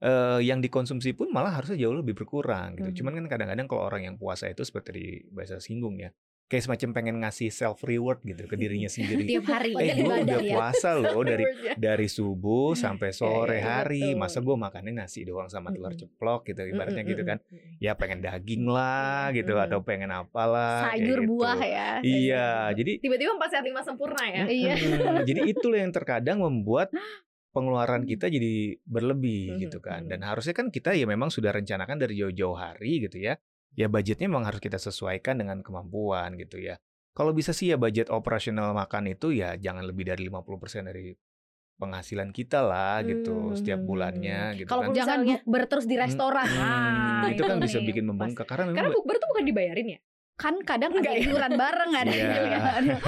eh, 0.00 0.40
yang 0.40 0.64
dikonsumsi 0.64 1.12
pun 1.12 1.28
malah 1.28 1.52
harusnya 1.60 1.76
jauh 1.76 1.92
lebih 1.96 2.16
berkurang 2.16 2.76
gitu. 2.80 2.88
Mhm. 2.90 2.96
Cuman 2.96 3.12
kan 3.20 3.26
kadang-kadang 3.28 3.66
kalau 3.68 3.82
orang 3.84 4.02
yang 4.08 4.16
puasa 4.16 4.48
itu 4.48 4.64
seperti 4.64 4.90
di 4.96 5.06
bahasa 5.28 5.60
singgung 5.60 6.00
ya, 6.00 6.08
kayak 6.50 6.66
semacam 6.66 6.88
pengen 6.90 7.16
ngasih 7.22 7.46
self 7.54 7.86
reward 7.86 8.18
gitu 8.26 8.42
ke 8.50 8.58
dirinya 8.58 8.90
sendiri. 8.90 9.22
tiap 9.22 9.46
hari 9.46 9.70
eh 9.70 9.94
gue 9.94 10.02
ibadah 10.02 10.24
udah 10.26 10.40
ya. 10.42 10.50
puasa 10.58 10.90
loh 10.98 11.22
dari 11.22 11.46
Rewardnya. 11.46 11.72
dari 11.78 12.08
subuh 12.10 12.74
sampai 12.74 13.14
sore 13.14 13.62
iya, 13.62 13.86
hari 13.86 14.02
betul. 14.10 14.18
masa 14.18 14.38
gue 14.42 14.56
makannya 14.58 14.90
nasi 14.90 15.22
doang 15.22 15.46
sama 15.46 15.70
telur 15.70 15.94
ceplok 15.94 16.50
gitu 16.50 16.66
ibaratnya 16.66 17.06
gitu 17.06 17.22
kan 17.22 17.38
ya 17.78 17.94
pengen 17.94 18.18
daging 18.18 18.66
lah 18.66 19.30
gitu 19.30 19.54
atau 19.54 19.78
pengen 19.86 20.10
apalah 20.10 20.90
sayur 20.90 21.22
gitu. 21.22 21.30
buah 21.38 21.60
ya 21.62 21.88
iya 22.02 22.48
jadi 22.74 22.98
Tiba-tiba 22.98 23.30
empat 23.38 23.48
sehat 23.54 23.64
lima 23.70 23.86
sempurna 23.86 24.24
ya. 24.26 24.42
Iya. 24.50 24.74
mm, 24.74 25.22
jadi 25.30 25.40
itulah 25.54 25.78
yang 25.86 25.94
terkadang 25.94 26.42
membuat 26.42 26.90
pengeluaran 27.50 28.06
kita 28.06 28.30
jadi 28.30 28.78
berlebih 28.86 29.58
Mhm, 29.58 29.60
gitu 29.66 29.78
kan 29.82 30.06
mhm. 30.06 30.10
dan 30.10 30.20
harusnya 30.26 30.54
kan 30.54 30.70
kita 30.70 30.94
ya 30.94 31.06
memang 31.06 31.28
sudah 31.34 31.50
rencanakan 31.50 31.98
dari 31.98 32.14
jauh-jauh 32.18 32.54
hari 32.56 33.02
gitu 33.06 33.18
ya 33.18 33.34
ya 33.74 33.86
budgetnya 33.86 34.26
memang 34.30 34.46
harus 34.46 34.58
kita 34.62 34.78
sesuaikan 34.78 35.38
dengan 35.38 35.62
kemampuan 35.62 36.34
gitu 36.38 36.58
ya 36.62 36.78
kalau 37.14 37.34
bisa 37.34 37.50
sih 37.50 37.74
ya 37.74 37.76
budget 37.76 38.06
operasional 38.10 38.70
makan 38.72 39.10
itu 39.10 39.34
ya 39.34 39.58
jangan 39.58 39.82
lebih 39.86 40.06
dari 40.06 40.26
50% 40.30 40.86
dari 40.86 41.14
penghasilan 41.80 42.28
kita 42.30 42.60
lah 42.60 43.00
gitu 43.02 43.56
setiap 43.56 43.80
Hmm. 43.80 43.88
bulannya 43.88 44.40
gitu 44.60 44.68
Kalau 44.68 44.92
kan. 44.92 44.92
jangan 44.92 45.20
bukber 45.24 45.62
terus 45.64 45.86
di 45.88 45.96
restoran 45.96 46.44
Hmm, 46.44 47.24
nah 47.24 47.28
itu 47.32 47.42
kan 47.42 47.56
bisa 47.56 47.78
bikin 47.80 48.04
membengkak 48.04 48.44
karena 48.44 48.68
memang 48.68 48.76
Karena 48.84 48.90
bukber 48.94 49.16
tuh 49.16 49.28
bukan 49.32 49.44
dibayarin 49.48 49.86
ya? 49.96 50.00
Kan 50.40 50.56
kadang 50.64 50.96
ada 50.96 51.12
ya? 51.12 51.20
iuran 51.20 51.52
bareng 51.52 51.90
ada 51.92 52.08
Iya. 52.10 52.58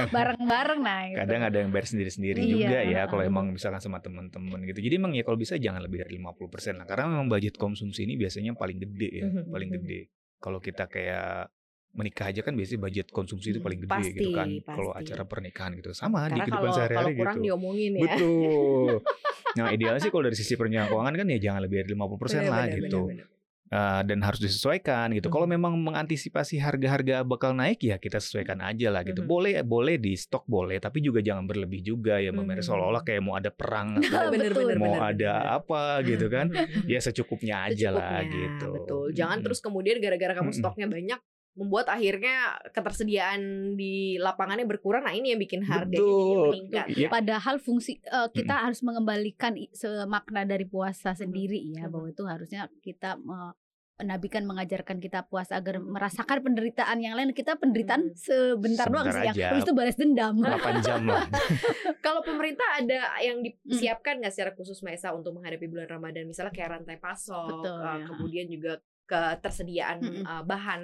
bareng-bareng 0.07 0.81
nah 0.81 1.01
itu. 1.09 1.17
kadang 1.17 1.41
ada 1.43 1.57
yang 1.57 1.71
bayar 1.73 1.87
sendiri-sendiri 1.89 2.41
Iya, 2.43 2.53
juga 2.53 2.79
ya 2.85 3.01
kalau 3.09 3.23
emang 3.23 3.47
misalkan 3.51 3.81
sama 3.81 3.99
teman-teman 3.99 4.61
gitu. 4.69 4.79
Jadi 4.79 4.95
emang 4.97 5.13
ya 5.17 5.25
kalau 5.25 5.41
bisa 5.41 5.57
jangan 5.57 5.81
lebih 5.81 6.05
dari 6.05 6.21
50% 6.21 6.77
lah 6.77 6.85
karena 6.85 7.09
memang 7.09 7.27
budget 7.27 7.57
konsumsi 7.57 8.05
ini 8.05 8.15
biasanya 8.15 8.53
paling 8.53 8.77
gede 8.79 9.09
ya, 9.11 9.27
Mhm, 9.27 9.43
paling 9.49 9.69
mhm. 9.69 9.77
gede. 9.81 10.01
Kalau 10.37 10.59
kita 10.59 10.85
kayak 10.87 11.49
menikah 11.93 12.29
aja 12.29 12.41
kan 12.41 12.53
biasanya 12.53 12.81
budget 12.83 13.07
konsumsi 13.09 13.47
itu 13.49 13.61
Mhm, 13.61 13.67
paling 13.67 13.81
gede 13.81 13.93
pasti, 13.97 14.13
gitu 14.15 14.31
kan. 14.31 14.49
Kalau 14.63 14.91
acara 14.93 15.23
pernikahan 15.25 15.73
gitu 15.75 15.91
sama 15.93 16.25
di 16.25 16.37
Karena 16.37 16.45
kehidupan 16.47 16.61
kalau 16.63 16.69
kalau 16.69 16.79
sehari-hari 16.79 17.13
kurang 17.17 17.37
gitu. 17.37 17.45
diomongin 17.47 17.93
ya. 17.97 18.03
Betul. 18.05 18.93
Nah, 19.53 19.69
idealnya 19.69 20.01
sih 20.01 20.09
kalau 20.09 20.25
dari 20.25 20.33
sisi 20.33 20.57
perencanaan 20.57 20.89
keuangan 20.89 21.13
kan 21.13 21.27
ya 21.29 21.37
jangan 21.39 21.61
lebih 21.61 21.85
dari 21.85 21.93
50% 21.93 22.41
lah 22.41 22.65
Bener, 22.65 22.73
bener, 22.73 22.73
gitu. 22.81 23.01
bener, 23.05 23.17
bener. 23.21 23.29
Uh, 23.73 24.05
dan 24.05 24.21
harus 24.21 24.37
disesuaikan 24.37 25.17
gitu. 25.17 25.27
Mhm. 25.27 25.35
Kalau 25.35 25.47
memang 25.49 25.73
mengantisipasi 25.75 26.61
harga-harga 26.61 27.25
bakal 27.25 27.57
naik 27.57 27.81
ya 27.81 27.97
kita 27.97 28.21
sesuaikan 28.21 28.61
aja 28.61 28.93
lah 28.93 29.01
gitu. 29.01 29.25
Mhm. 29.25 29.27
Boleh 29.27 29.55
boleh 29.65 29.97
di 29.97 30.13
stok 30.13 30.45
boleh, 30.45 30.77
tapi 30.77 31.01
juga 31.01 31.25
jangan 31.25 31.49
berlebih 31.49 31.81
juga 31.81 32.21
ya 32.21 32.31
Mhm. 32.31 32.39
Pemirsa 32.39 32.69
seolah-olah 32.69 33.01
kayak 33.01 33.23
mau 33.25 33.33
ada 33.33 33.49
perang 33.49 33.97
atau 34.29 34.29
Bener, 34.29 34.53
bener, 34.53 34.77
mau 34.77 34.93
bener, 34.93 35.09
ada 35.17 35.33
bener. 35.33 35.57
apa 35.57 35.83
gitu 36.05 36.27
kan. 36.29 36.47
Ya 36.93 37.01
secukupnya 37.01 37.65
aja 37.65 37.89
lah 37.89 38.21
gitu. 38.23 38.69
Betul. 38.77 39.05
Jangan 39.17 39.41
Mm-mm. 39.41 39.47
terus 39.49 39.65
kemudian 39.65 39.97
gara-gara 39.99 40.37
kamu 40.37 40.53
stoknya 40.53 40.85
banyak 40.87 41.17
membuat 41.53 41.89
akhirnya 41.89 42.61
ketersediaan 42.73 43.41
di 43.73 44.17
lapangannya 44.17 44.65
berkurang. 44.65 45.05
Nah, 45.05 45.13
ini 45.13 45.33
yang 45.33 45.41
bikin 45.41 45.61
jadi 45.61 45.85
Betul. 45.87 46.49
meningkat. 46.49 46.87
Iya. 46.89 47.09
Padahal 47.09 47.57
fungsi 47.57 48.01
eh, 48.01 48.29
kita 48.31 48.69
harus 48.69 48.81
mengembalikan 48.81 49.57
semakna 49.71 50.45
dari 50.45 50.65
puasa 50.65 51.13
sendiri 51.13 51.57
ya 51.73 51.89
Mhm. 51.89 51.93
bahwa 51.93 52.07
itu 52.09 52.25
harusnya 52.25 52.63
kita 52.81 53.17
me- 53.17 53.57
Nabi 54.01 54.27
kan 54.27 54.43
mengajarkan 54.43 54.99
kita 54.99 55.29
puasa 55.29 55.61
agar 55.61 55.77
merasakan 55.79 56.41
penderitaan 56.41 56.99
yang 56.99 57.13
lain. 57.13 57.31
Kita 57.31 57.55
penderitaan 57.55 58.11
Mhm. 58.11 58.17
sebentar 58.17 58.89
doang 58.89 59.07
sih 59.07 59.21
ya. 59.31 59.53
Habis 59.53 59.69
itu 59.69 59.75
balas 59.77 59.97
dendam. 59.97 60.35
8 60.41 60.81
jam 60.81 61.05
lah. 61.05 61.29
Kalau 62.05 62.25
pemerintah 62.25 62.81
ada 62.81 63.21
yang 63.21 63.45
disiapkan 63.63 64.19
nggak 64.19 64.33
secara 64.33 64.53
khusus 64.53 64.81
Mbak 64.81 64.95
Esa 64.97 65.13
untuk 65.13 65.37
menghadapi 65.37 65.69
bulan 65.69 65.87
Ramadan? 65.87 66.25
Misalnya 66.25 66.51
kayak 66.51 66.71
rantai 66.81 66.97
pasok, 66.97 67.63
Betul, 67.63 67.79
eh, 67.79 67.95
ya. 67.95 68.07
kemudian 68.09 68.47
juga 68.49 68.73
ketersediaan 69.05 69.99
Mm-mm. 70.01 70.25
eh, 70.25 70.43
bahan 70.43 70.81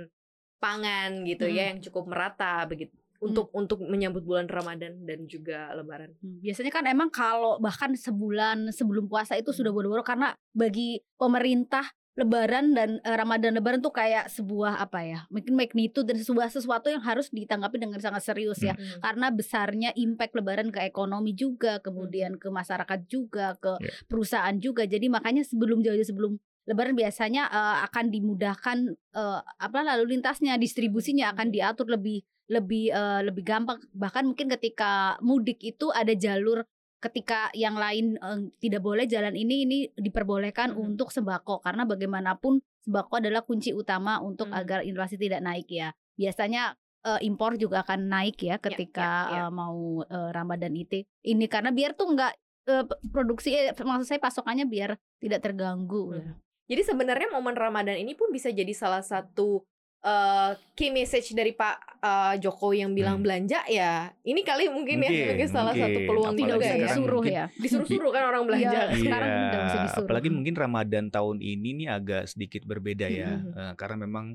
pangan 0.58 1.22
gitu 1.22 1.46
ya 1.46 1.70
yang 1.70 1.78
cukup 1.80 2.10
merata 2.10 2.66
begitu 2.66 2.90
untuk 3.18 3.50
untuk 3.50 3.82
menyambut 3.82 4.22
bulan 4.22 4.46
Ramadan 4.46 4.94
dan 5.02 5.26
juga 5.26 5.74
Lebaran. 5.74 6.14
Hmm, 6.18 6.38
Biasanya 6.38 6.70
kan 6.70 6.86
emang 6.86 7.10
kalau 7.10 7.58
bahkan 7.58 7.90
sebulan 7.90 8.70
sebelum 8.70 9.06
puasa 9.06 9.34
itu 9.34 9.50
sudah 9.50 9.70
boro-boro 9.70 10.02
karena 10.02 10.34
bagi 10.50 11.02
pemerintah 11.14 11.82
Lebaran 12.18 12.74
dan 12.74 12.98
eh, 13.00 13.14
Ramadan 13.14 13.54
Lebaran 13.54 13.78
tuh 13.78 13.94
kayak 13.94 14.26
sebuah 14.26 14.82
apa 14.82 15.06
ya 15.06 15.18
mungkin 15.30 15.54
magnitude 15.54 16.02
dan 16.02 16.18
sebuah 16.18 16.50
sesuatu 16.50 16.90
yang 16.90 16.98
harus 17.00 17.30
ditanggapi 17.30 17.78
dengan 17.78 18.02
sangat 18.02 18.26
serius 18.26 18.58
ya. 18.58 18.74
Mm. 18.74 18.98
karena 19.00 19.26
besarnya 19.30 19.90
impact 19.94 20.34
Lebaran 20.34 20.74
ke 20.74 20.82
ekonomi 20.82 21.32
juga 21.32 21.78
kemudian 21.78 22.34
ke 22.36 22.50
masyarakat 22.50 23.06
juga 23.06 23.54
ke 23.62 23.70
Ya. 23.78 23.94
perusahaan 24.10 24.56
juga. 24.58 24.82
Jadi 24.88 25.06
makanya 25.06 25.46
sebelum 25.46 25.78
jauh 25.86 25.94
sebelum 26.02 26.32
Lebaran 26.66 26.98
biasanya 26.98 27.46
eh, 27.48 27.76
akan 27.86 28.10
dimudahkan 28.10 28.78
eh, 29.14 29.40
apa 29.40 29.78
lalu 29.86 30.18
lintasnya 30.18 30.58
distribusinya 30.58 31.30
akan 31.32 31.48
diatur 31.54 31.86
lebih 31.88 32.26
lebih 32.50 32.90
eh, 32.90 33.20
lebih 33.22 33.44
gampang. 33.46 33.78
Bahkan 33.94 34.24
mungkin 34.34 34.50
ketika 34.58 35.16
mudik 35.22 35.62
itu 35.62 35.94
ada 35.94 36.12
jalur 36.12 36.66
ketika 36.98 37.48
yang 37.54 37.78
lain 37.78 38.18
eh, 38.18 38.40
tidak 38.58 38.82
boleh 38.82 39.06
jalan 39.06 39.34
ini 39.34 39.62
ini 39.64 39.78
diperbolehkan 39.94 40.74
Mhm. 40.74 40.78
untuk 40.92 41.14
sembako 41.14 41.62
karena 41.62 41.86
bagaimanapun 41.86 42.58
sembako 42.82 43.22
adalah 43.22 43.42
kunci 43.42 43.70
utama 43.70 44.18
untuk 44.18 44.50
Mhm. 44.50 44.58
agar 44.58 44.78
inflasi 44.82 45.14
tidak 45.14 45.40
naik 45.40 45.70
ya 45.70 45.90
biasanya 46.14 46.74
eh, 47.06 47.20
impor 47.22 47.54
juga 47.54 47.86
akan 47.86 48.10
naik 48.10 48.42
ya 48.42 48.58
ketika 48.58 49.08
ya, 49.30 49.34
ya. 49.34 49.42
eh, 49.46 49.50
mau 49.54 50.02
eh, 50.02 50.30
Ramadan 50.34 50.74
itu 50.74 51.06
ini 51.22 51.46
karena 51.46 51.70
biar 51.70 51.94
tuh 51.94 52.10
nggak 52.10 52.32
eh, 52.68 52.84
produksi 53.08 53.54
eh, 53.54 53.70
maksud 53.72 54.04
saya 54.04 54.20
pasokannya 54.20 54.66
biar 54.66 54.98
tidak 55.22 55.40
terganggu 55.40 56.18
ya. 56.18 56.26
Mhm. 56.26 56.34
Jadi 56.68 56.82
sebenarnya 56.84 57.32
momen 57.32 57.56
Ramadan 57.56 57.96
ini 57.96 58.12
pun 58.12 58.28
bisa 58.28 58.52
jadi 58.52 58.74
salah 58.76 59.00
satu 59.00 59.64
eh, 60.00 60.50
key 60.72 60.90
message 60.90 61.32
dari 61.32 61.50
Pak 61.50 61.76
eh, 61.98 62.34
Jokowi 62.38 62.80
yang 62.80 62.92
bilang 62.92 63.18
Hmm. 63.18 63.24
belanja 63.24 63.66
ya. 63.66 64.14
Ini 64.16 64.40
kali 64.40 64.66
mungkin, 64.68 64.96
ya 64.96 65.04
Mungkin, 65.04 65.22
sebagai 65.24 65.46
salah 65.48 65.72
satu 65.72 65.90
mungkin. 65.92 66.06
peluang 66.06 66.32
tidak 66.32 66.46
Apalagi 66.48 66.62
juga 66.64 66.68
ya. 66.70 66.86
disuruh 66.86 67.18
mungkin- 67.18 67.34
ya 67.34 67.44
Disuruh-suruh 67.56 68.10
kan 68.10 68.22
orang 68.24 68.42
belanja. 68.44 68.70
Iya. 68.70 68.84
sekarang 68.96 69.28
udah 69.28 69.42
nggak 69.44 69.62
usah 69.64 69.80
disuruh. 69.84 70.06
apalagi 70.06 70.28
mungkin 70.30 70.54
Ramadan 70.54 71.04
tahun 71.08 71.36
ini 71.40 71.68
nih 71.74 71.88
agak 71.90 72.22
sedikit 72.26 72.62
berbeda 72.64 73.06
ya, 73.06 73.30
Mhm. 73.36 73.50
Eh, 73.52 73.72
karena 73.74 73.96
memang 74.00 74.26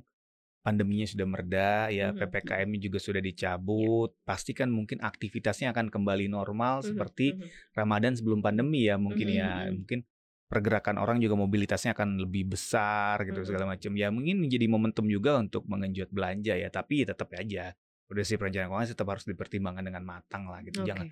pandeminya 0.59 1.03
sudah 1.03 1.23
mereda, 1.25 1.69
ya 1.89 2.07
Mhm. 2.09 2.19
ppkm-nya 2.19 2.79
juga 2.81 2.95
sudah 2.97 3.19
dicabut, 3.19 4.15
pasti 4.21 4.51
kan 4.51 4.67
mungkin 4.69 4.99
aktivitasnya 4.99 5.71
akan 5.71 5.87
kembali 5.89 6.27
normal 6.27 6.79
Mhm, 6.79 6.85
seperti 6.85 7.27
mhm. 7.33 7.47
Ramadan 7.73 8.13
sebelum 8.13 8.39
pandemi 8.39 8.87
ya 8.87 8.95
mungkin 8.95 9.27
ya, 9.29 9.67
mhm. 9.67 9.71
mungkin 9.77 9.99
pergerakan 10.53 11.01
orang 11.01 11.17
juga 11.17 11.33
mobilitasnya 11.33 11.97
akan 11.97 12.21
lebih 12.21 12.53
besar 12.53 13.25
gitu 13.25 13.41
Mhm. 13.41 13.47
segala 13.49 13.65
macam. 13.73 13.91
Ya 13.97 14.07
mungkin 14.13 14.37
menjadi 14.43 14.65
momentum 14.69 15.05
juga 15.09 15.41
untuk 15.41 15.65
mengenjot 15.65 16.13
belanja 16.13 16.53
ya, 16.53 16.69
tapi 16.69 17.03
tetap 17.09 17.33
aja 17.33 17.73
udah 18.13 18.23
sih 18.27 18.37
perencanaan 18.37 18.69
keuangan 18.69 18.89
tetap 18.93 19.07
harus 19.09 19.25
dipertimbangkan 19.25 19.85
dengan 19.89 20.03
matang 20.05 20.45
lah 20.51 20.61
gitu. 20.61 20.85
Oke. 20.85 20.89
Jangan 20.93 21.07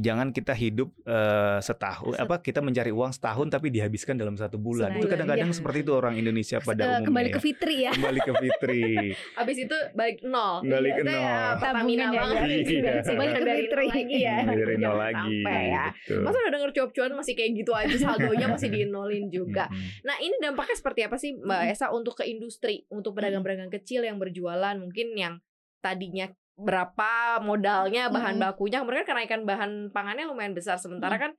jangan 0.00 0.32
kita 0.32 0.56
hidup 0.56 0.88
eh, 1.04 1.60
setahun 1.60 2.16
Set- 2.16 2.24
apa 2.24 2.40
kita 2.40 2.64
mencari 2.64 2.88
uang 2.88 3.12
setahun 3.12 3.52
tapi 3.52 3.68
dihabiskan 3.68 4.16
dalam 4.16 4.40
satu 4.40 4.56
bulan. 4.56 4.96
Itu 4.96 5.04
Sebulan, 5.04 5.12
kadang-kadang 5.12 5.50
iya. 5.50 5.56
seperti 5.58 5.78
itu 5.84 5.92
orang 5.92 6.14
Indonesia 6.16 6.58
pada 6.62 6.82
umumnya. 6.86 7.04
kembali 7.04 7.28
ya. 7.28 7.34
ke 7.34 7.40
Fitri 7.42 7.76
ya 7.84 7.92
Kembali 7.92 8.20
ke 8.22 8.32
Fitri. 8.32 8.82
Abis 9.42 9.56
itu 9.60 9.76
balik 9.92 10.18
nol. 10.24 10.54
Balik 10.64 10.92
ke 10.96 11.02
Itu 11.04 11.12
ya, 11.12 11.20
nol. 11.20 11.60
Pertamina 11.60 12.00
ya, 12.00 12.08
banget. 12.14 12.36
ya. 12.40 12.46
Iya. 12.46 12.92
Balik 13.12 13.30
ke 13.34 13.42
Fitri. 13.42 13.84
nol 13.84 13.92
lagi 13.92 14.16
ya. 14.16 14.36
Dari 14.46 14.76
nol 14.78 14.96
lagi. 14.96 15.36
Sampai 15.42 15.64
ya. 15.68 15.84
Betul. 15.92 16.20
Masa 16.22 16.36
udah 16.40 16.52
denger 16.54 16.70
cuap-cuan 16.72 17.10
masih 17.12 17.34
kayak 17.34 17.50
gitu 17.58 17.72
aja 17.74 17.96
saldonya 17.98 18.46
masih 18.46 18.68
dinolin 18.70 19.26
juga. 19.28 19.66
Mm-mm. 19.68 20.08
Nah 20.08 20.16
ini 20.22 20.36
dampaknya 20.38 20.76
seperti 20.78 21.00
apa 21.04 21.16
sih 21.18 21.34
Mbak. 21.36 21.60
Esa 21.68 21.90
untuk 21.90 22.14
ke 22.14 22.24
industri, 22.24 22.86
untuk 22.88 23.12
pedagang-pedagang 23.18 23.68
kecil 23.68 24.04
yang 24.04 24.16
berjualan 24.16 24.76
mungkin 24.78 25.12
yang 25.16 25.34
tadinya 25.82 26.30
berapa 26.54 27.40
modalnya 27.40 28.12
bahan 28.12 28.36
Mm-mm. 28.36 28.44
bakunya 28.44 28.84
mereka 28.84 29.12
kenaikan 29.12 29.42
bahan 29.42 29.88
pangannya 29.90 30.28
lumayan 30.28 30.52
besar 30.52 30.76
sementara 30.76 31.16
kan 31.16 31.32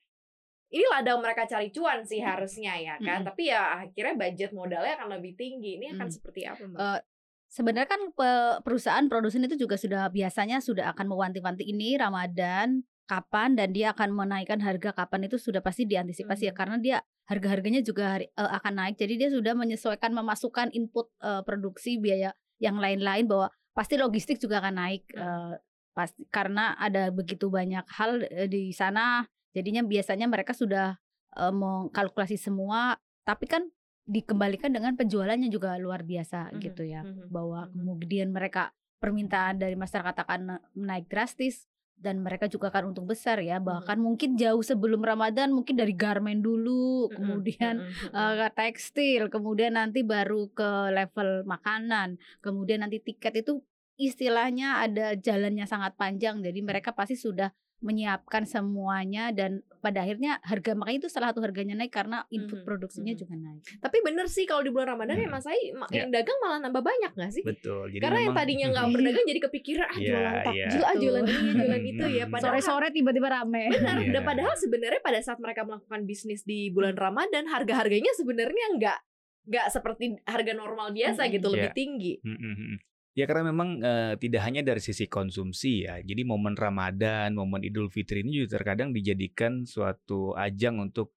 ini 0.73 0.81
ladang 0.89 1.21
mereka 1.21 1.45
cari 1.45 1.69
cuan 1.69 2.01
sih 2.01 2.17
harusnya 2.17 2.73
ya 2.81 2.97
kan 2.97 3.21
Mm-mm. 3.21 3.29
tapi 3.29 3.53
ya 3.53 3.77
akhirnya 3.77 4.17
budget 4.17 4.51
modalnya 4.51 4.97
akan 4.97 5.21
lebih 5.21 5.37
tinggi 5.37 5.77
ini 5.77 5.93
akan 5.93 6.09
Mm. 6.09 6.13
seperti 6.13 6.41
apa 6.49 6.63
Mbak? 6.65 6.79
Eh, 6.81 6.99
sebenarnya 7.47 7.85
kan 7.87 8.01
pe- 8.09 8.57
perusahaan 8.65 9.05
produsen 9.05 9.45
itu 9.45 9.53
juga 9.55 9.77
sudah 9.77 10.09
biasanya 10.09 10.57
sudah 10.59 10.89
akan 10.91 11.05
mewanti-wanti 11.05 11.61
ini 11.63 11.93
Ramadan 11.93 12.81
kapan 13.05 13.53
dan 13.53 13.69
dia 13.69 13.93
akan 13.93 14.15
menaikkan 14.15 14.57
harga 14.63 14.95
kapan 14.95 15.27
itu 15.29 15.37
sudah 15.37 15.61
pasti 15.61 15.85
diantisipasi 15.85 16.49
ya 16.49 16.53
Mhm. 16.55 16.57
karena 16.57 16.77
dia 16.81 16.97
harga-harganya 17.29 17.85
juga 17.85 18.17
hari- 18.17 18.31
eh, 18.33 18.51
akan 18.57 18.73
naik 18.73 18.95
jadi 18.97 19.13
dia 19.15 19.29
sudah 19.29 19.53
menyesuaikan 19.53 20.09
memasukkan 20.09 20.73
input 20.73 21.13
eh, 21.21 21.45
produksi 21.45 22.01
biaya 22.01 22.33
yang 22.57 22.81
lain-lain 22.81 23.29
bahwa 23.29 23.53
pasti 23.73 23.97
logistik 23.97 24.37
juga 24.39 24.61
akan 24.61 24.75
naik 24.77 25.03
eh, 25.13 25.53
pasti 25.93 26.25
karena 26.29 26.73
ada 26.77 27.09
begitu 27.13 27.49
banyak 27.49 27.85
hal 27.89 28.25
eh, 28.29 28.49
di 28.49 28.73
sana. 28.73 29.25
Jadinya 29.53 29.85
biasanya 29.85 30.25
mereka 30.25 30.53
sudah 30.53 30.97
eh, 31.37 31.53
mengkalkulasi 31.53 32.37
semua 32.37 32.97
tapi 33.23 33.47
kan 33.47 33.65
dikembalikan 34.03 34.67
dengan 34.67 34.99
penjualannya 34.99 35.47
juga 35.47 35.79
luar 35.79 36.03
biasa 36.03 36.51
Mhm, 36.51 36.59
gitu 36.59 36.83
ya 36.83 37.01
mhm, 37.07 37.31
bahwa 37.31 37.71
mhm. 37.71 37.71
kemudian 37.71 38.29
mereka 38.35 38.75
permintaan 38.99 39.59
dari 39.59 39.75
masyarakat 39.75 40.15
akan 40.27 40.59
naik 40.75 41.07
drastis 41.07 41.67
dan 41.97 42.19
mereka 42.19 42.51
juga 42.51 42.67
akan 42.67 42.91
untung 42.91 43.07
besar 43.07 43.39
ya 43.39 43.63
bahkan 43.63 43.95
mungkin 43.95 44.35
jauh 44.35 44.59
sebelum 44.59 44.99
Ramadan 44.99 45.55
mungkin 45.55 45.79
dari 45.79 45.95
garmen 45.95 46.43
dulu 46.43 47.07
Mm-mm, 47.07 47.15
kemudian 47.15 47.79
eh, 48.11 48.33
ke 48.43 48.47
tekstil 48.59 49.31
kemudian 49.31 49.79
nanti 49.79 50.03
baru 50.03 50.51
ke 50.51 50.91
level 50.91 51.47
makanan 51.47 52.19
kemudian 52.43 52.83
nanti 52.83 52.99
tiket 52.99 53.45
itu 53.45 53.63
istilahnya 53.95 54.83
ada 54.83 55.13
jalannya 55.13 55.69
sangat 55.69 55.93
panjang 55.95 56.41
jadi 56.41 56.59
mereka 56.59 56.91
pasti 56.91 57.13
sudah 57.13 57.53
menyiapkan 57.83 58.43
semuanya 58.43 59.29
dan 59.29 59.51
pada 59.77 59.99
akhirnya 59.99 60.39
harga 60.39 60.71
makanya 60.71 60.97
itu 60.97 61.09
salah 61.09 61.29
satu 61.29 61.39
harganya 61.39 61.75
naik 61.75 61.91
karena 61.91 62.23
input 62.29 62.55
Mhm, 62.55 62.65
produksinya 62.65 63.11
mhm. 63.11 63.19
juga 63.19 63.35
naik 63.35 63.61
Tapi 63.77 63.97
bener 63.99 64.25
sih 64.25 64.43
kalau 64.43 64.59
di 64.59 64.71
bulan 64.71 64.95
Ramadan 64.95 65.15
ya 65.17 65.27
Hmm. 65.27 65.35
Mas 65.35 65.43
Ai 65.43 65.59
ma- 65.71 65.85
Ya. 65.85 66.01
yang 66.01 66.09
dagang 66.09 66.39
malah 66.39 66.59
nambah 66.61 66.79
banyak 66.81 67.11
gak 67.11 67.29
sih? 67.29 67.43
Betul. 67.43 67.91
Jadi 67.91 67.99
Karena 67.99 68.19
yang 68.21 68.31
memang- 68.31 68.39
tadinya 68.41 68.67
nggak 68.69 68.85
berdagang 68.95 69.25
jadi 69.27 69.39
kepikiran 69.41 69.85
ah 69.85 69.93
Iya, 69.93 70.07
jualan 70.07 70.31
iya. 70.31 70.41
takjil 70.41 70.81
ah 70.81 70.95
jualan 70.95 71.23
ini 71.25 71.49
jualan 71.53 71.83
itu 71.83 72.05
ya 72.09 72.23
Hmm. 72.23 72.31
padahal 72.31 72.53
sore-sore 72.55 72.87
tiba-tiba 72.89 73.27
rame 73.29 73.63
Benar, 73.69 73.95
Iya. 73.99 74.09
dan 74.09 74.21
padahal 74.23 74.55
sebenarnya 74.55 75.01
pada 75.01 75.19
saat 75.19 75.37
mereka 75.37 75.61
melakukan 75.61 76.01
bisnis 76.03 76.41
di 76.41 76.69
bulan 76.69 76.95
Ramadan 76.95 77.43
harga-harganya 77.45 78.11
sebenarnya 78.13 78.65
nggak 78.73 78.99
nggak 79.43 79.67
seperti 79.69 80.15
harga 80.23 80.53
normal 80.53 80.89
biasa 80.89 81.21
Mm-mm. 81.21 81.33
gitu 81.33 81.47
lebih 81.49 81.67
Iya. 81.67 81.75
tinggi. 81.75 82.13
Mm, 82.21 82.31
mm, 82.33 82.55
mm. 82.55 82.77
Ya 83.13 83.29
karena 83.29 83.53
memang 83.53 83.77
eh, 83.85 84.13
tidak 84.17 84.41
hanya 84.49 84.65
dari 84.65 84.81
sisi 84.81 85.05
konsumsi 85.05 85.85
ya. 85.85 86.01
Jadi 86.01 86.25
momen 86.25 86.57
Ramadan, 86.57 87.37
momen 87.37 87.61
Idul 87.61 87.93
Fitri 87.93 88.25
ini 88.25 88.41
juga 88.41 88.57
terkadang 88.57 88.89
dijadikan 88.89 89.69
suatu 89.69 90.33
ajang 90.33 90.81
untuk 90.81 91.13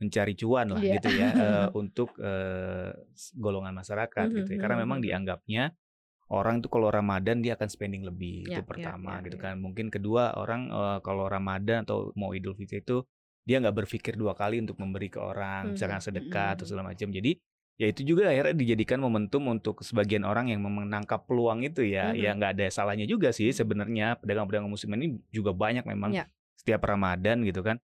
mencari 0.00 0.36
cuan 0.38 0.68
lah 0.70 0.84
Iya. 0.84 0.92
gitu 0.92 1.08
ya 1.10 1.28
eh, 1.40 1.68
untuk 1.72 2.12
s- 3.14 3.32
golongan 3.36 3.74
masyarakat 3.76 4.28
Mhm, 4.28 4.36
gitu 4.36 4.48
ya. 4.56 4.58
Karena 4.60 4.76
mhm, 4.76 4.84
memang 4.84 4.98
mhm. 4.98 5.04
dianggapnya 5.04 5.72
orang 6.32 6.60
itu 6.60 6.68
kalau 6.72 6.88
Ramadan 6.92 7.40
dia 7.44 7.56
akan 7.58 7.68
spending 7.70 8.04
lebih 8.06 8.48
Ya, 8.48 8.54
itu 8.54 8.60
ya, 8.76 8.92
pertama 8.92 9.18
ya, 9.22 9.22
gitu 9.24 9.36
ya. 9.36 9.40
kan. 9.40 9.58
Mungkin 9.60 9.88
kedua 9.92 10.36
orang 10.38 10.68
eh, 10.72 10.98
kalau 11.04 11.26
Ramadan 11.30 11.84
atau 11.88 12.12
mau 12.18 12.32
Idul 12.36 12.54
Fitri 12.58 12.80
itu 12.84 13.04
dia 13.48 13.58
nggak 13.62 13.76
berpikir 13.86 14.14
dua 14.20 14.36
kali 14.36 14.60
untuk 14.60 14.76
memberi 14.80 15.08
ke 15.08 15.20
orang, 15.22 15.72
misalkan 15.72 16.00
Mhm, 16.00 16.04
sedekah 16.04 16.56
atau 16.58 16.64
mhm. 16.64 16.68
segala 16.68 16.92
macam. 16.94 17.08
Jadi 17.10 17.40
ya 17.78 17.86
itu 17.86 18.02
juga 18.02 18.26
akhirnya 18.26 18.58
dijadikan 18.58 18.98
momentum 18.98 19.46
untuk 19.46 19.86
sebagian 19.86 20.26
orang 20.26 20.50
yang 20.50 20.60
menangkap 20.60 21.22
peluang 21.24 21.62
itu 21.62 21.86
ya 21.86 22.10
Mhm. 22.10 22.18
ya 22.18 22.30
nggak 22.34 22.50
ada 22.58 22.66
salahnya 22.68 23.06
juga 23.06 23.30
sih 23.30 23.54
sebenarnya 23.54 24.18
pedagang-pedagang 24.18 24.66
muslim 24.66 24.98
ini 24.98 25.22
juga 25.30 25.54
banyak 25.54 25.86
memang 25.86 26.10
Ya. 26.10 26.24
setiap 26.58 26.82
Ramadan 26.82 27.46
gitu 27.46 27.62
kan 27.62 27.78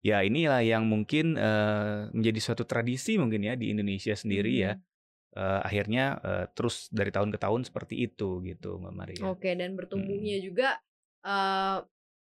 ya 0.00 0.22
inilah 0.22 0.62
yang 0.62 0.86
mungkin 0.86 1.34
eh, 1.34 2.08
menjadi 2.14 2.40
suatu 2.40 2.62
tradisi 2.62 3.18
mungkin 3.18 3.42
ya 3.42 3.58
di 3.58 3.74
Indonesia 3.74 4.14
sendiri 4.14 4.54
ya 4.54 4.72
Mhm. 4.78 4.82
eh, 5.34 5.60
akhirnya 5.66 6.04
eh, 6.22 6.46
terus 6.54 6.86
dari 6.94 7.10
tahun 7.10 7.34
ke 7.34 7.38
tahun 7.42 7.66
seperti 7.66 8.06
itu 8.06 8.38
gitu 8.42 8.78
Mbak 8.78 8.94
Maria. 8.94 9.22
Oke, 9.28 9.50
dan 9.54 9.74
bertumbuhnya 9.74 10.38
juga 10.38 10.78
eh 11.20 11.78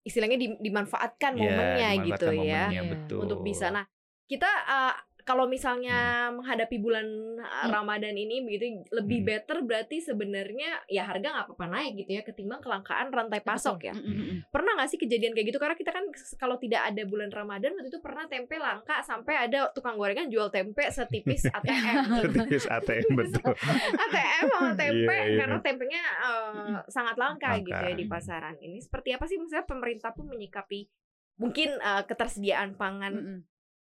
istilahnya 0.02 0.35
di- 0.35 0.59
dimanfaatkan 0.59 1.37
Iya, 1.37 1.40
momennya 1.45 1.88
gitu 2.02 2.26
dimanfaatkan 2.26 2.35
ya 2.35 2.62
momennya, 2.66 2.83
Iya. 2.83 2.90
betul. 2.90 3.21
untuk 3.23 3.38
bisa. 3.47 3.71
Nah, 3.71 3.85
kita 4.26 4.49
eh, 4.49 4.95
kalau 5.22 5.46
misalnya 5.46 6.28
menghadapi 6.30 6.76
bulan 6.76 7.06
eh, 7.38 7.50
Hmm. 7.62 7.70
Ramadan 7.70 8.12
ini 8.12 8.42
begitu 8.42 8.82
lebih 8.90 9.22
Hmm. 9.22 9.28
better 9.28 9.56
berarti 9.62 9.98
sebenarnya 9.98 10.82
ya 10.86 11.06
harga 11.06 11.22
nggak 11.24 11.46
apa-apa 11.46 11.66
naik 11.68 11.92
gitu 12.00 12.18
ya 12.18 12.22
ketimbang 12.22 12.58
kelangkaan 12.58 13.08
rantai 13.08 13.38
pasok 13.40 13.86
ya. 13.86 13.94
Mm, 13.94 14.02
mm, 14.02 14.14
mm. 14.18 14.38
Pernah 14.50 14.72
nggak 14.74 14.88
sih 14.88 14.98
kejadian 14.98 15.32
kayak 15.32 15.46
gitu? 15.48 15.58
Karena 15.58 15.74
kita 15.74 15.90
kan 15.90 16.04
kalau 16.36 16.56
tidak 16.56 16.82
ada 16.84 17.02
bulan 17.04 17.30
Ramadan 17.30 17.74
waktu 17.74 17.88
itu 17.88 18.00
pernah 18.00 18.26
tempe 18.26 18.56
langka 18.56 18.98
sampai 19.00 19.34
ada 19.46 19.70
tukang 19.70 19.94
gorengan 19.94 20.26
jual 20.26 20.48
tempe 20.48 20.82
setipis 20.86 21.46
ATM. 21.56 21.96
Setipis 22.22 22.64
ATM 22.66 23.08
betul. 23.22 23.52
ATM 23.94 24.44
sama 24.48 24.70
tempe 24.82 25.14
Iya, 25.14 25.24
iya. 25.24 25.36
karena 25.38 25.58
tempenya 25.60 26.02
eh, 26.02 26.78
sangat 26.88 27.14
langka, 27.14 27.54
Langka. 27.54 27.66
gitu 27.66 27.82
ya 27.82 27.94
di 27.94 28.06
pasaran. 28.06 28.54
Ini 28.58 28.78
seperti 28.78 29.14
apa 29.14 29.24
sih 29.24 29.38
misalnya 29.38 29.64
pemerintah 29.64 30.10
pun 30.10 30.26
menyikapi 30.26 30.90
mungkin 31.38 31.74
eh, 31.74 32.02
ketersediaan 32.04 32.74
pangan 32.74 33.14
Mm-mm. 33.14 33.38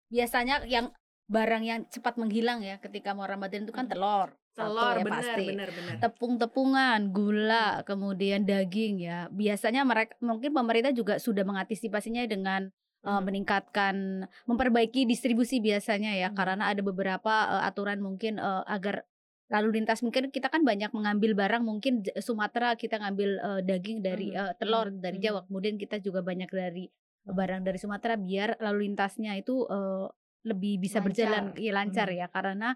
Biasanya 0.05 0.63
yang 0.65 0.95
barang 1.25 1.63
yang 1.65 1.81
cepat 1.89 2.21
menghilang 2.21 2.61
ya 2.61 2.77
ketika 2.77 3.17
mau 3.17 3.25
Ramadan 3.25 3.65
itu 3.65 3.73
kan 3.73 3.89
telur. 3.89 4.33
Satu 4.55 4.71
telur 4.77 4.95
ya 5.01 5.05
benar 5.05 5.23
pasti. 5.25 5.45
benar 5.51 5.69
benar. 5.73 5.95
Tepung-tepungan, 6.05 6.99
gula, 7.11 7.83
kemudian 7.83 8.45
daging 8.45 9.03
ya. 9.03 9.27
Biasanya 9.33 9.83
mereka 9.83 10.15
mungkin 10.21 10.53
pemerintah 10.53 10.93
juga 10.93 11.17
sudah 11.19 11.43
mengantisipasinya 11.43 12.23
dengan 12.29 12.69
Hmm. 13.05 13.21
meningkatkan 13.21 14.25
memperbaiki 14.49 15.05
distribusi 15.05 15.61
biasanya 15.61 16.17
ya 16.17 16.33
Hmm. 16.33 16.37
karena 16.41 16.73
ada 16.73 16.81
beberapa 16.81 17.35
eh, 17.53 17.63
aturan 17.69 18.01
mungkin 18.01 18.41
eh, 18.41 18.63
agar 18.65 19.05
lalu 19.53 19.77
lintas 19.77 20.01
mungkin 20.01 20.33
kita 20.33 20.49
kan 20.49 20.65
banyak 20.65 20.89
mengambil 20.97 21.37
barang 21.37 21.61
mungkin 21.61 22.01
Sumatera 22.17 22.73
kita 22.81 22.97
ngambil 22.97 23.31
eh, 23.45 23.61
daging 23.61 24.01
dari 24.01 24.33
Hmm. 24.33 24.49
eh, 24.49 24.53
telur 24.57 24.89
Hmm. 24.89 25.05
dari 25.05 25.21
Hmm. 25.21 25.25
Jawa 25.29 25.41
kemudian 25.45 25.77
kita 25.77 26.01
juga 26.01 26.25
banyak 26.25 26.49
dari 26.49 26.89
barang 27.29 27.61
dari 27.61 27.77
Sumatera 27.77 28.17
biar 28.17 28.57
lalu 28.65 28.89
lintasnya 28.89 29.37
itu 29.37 29.69
eh, 29.69 30.09
lebih 30.45 30.79
bisa 30.79 30.99
Lancar. 30.99 31.05
berjalan 31.07 31.45
ya, 31.57 31.73
lancar 31.73 32.09
Hmm. 32.09 32.19
ya 32.19 32.27
karena 32.29 32.69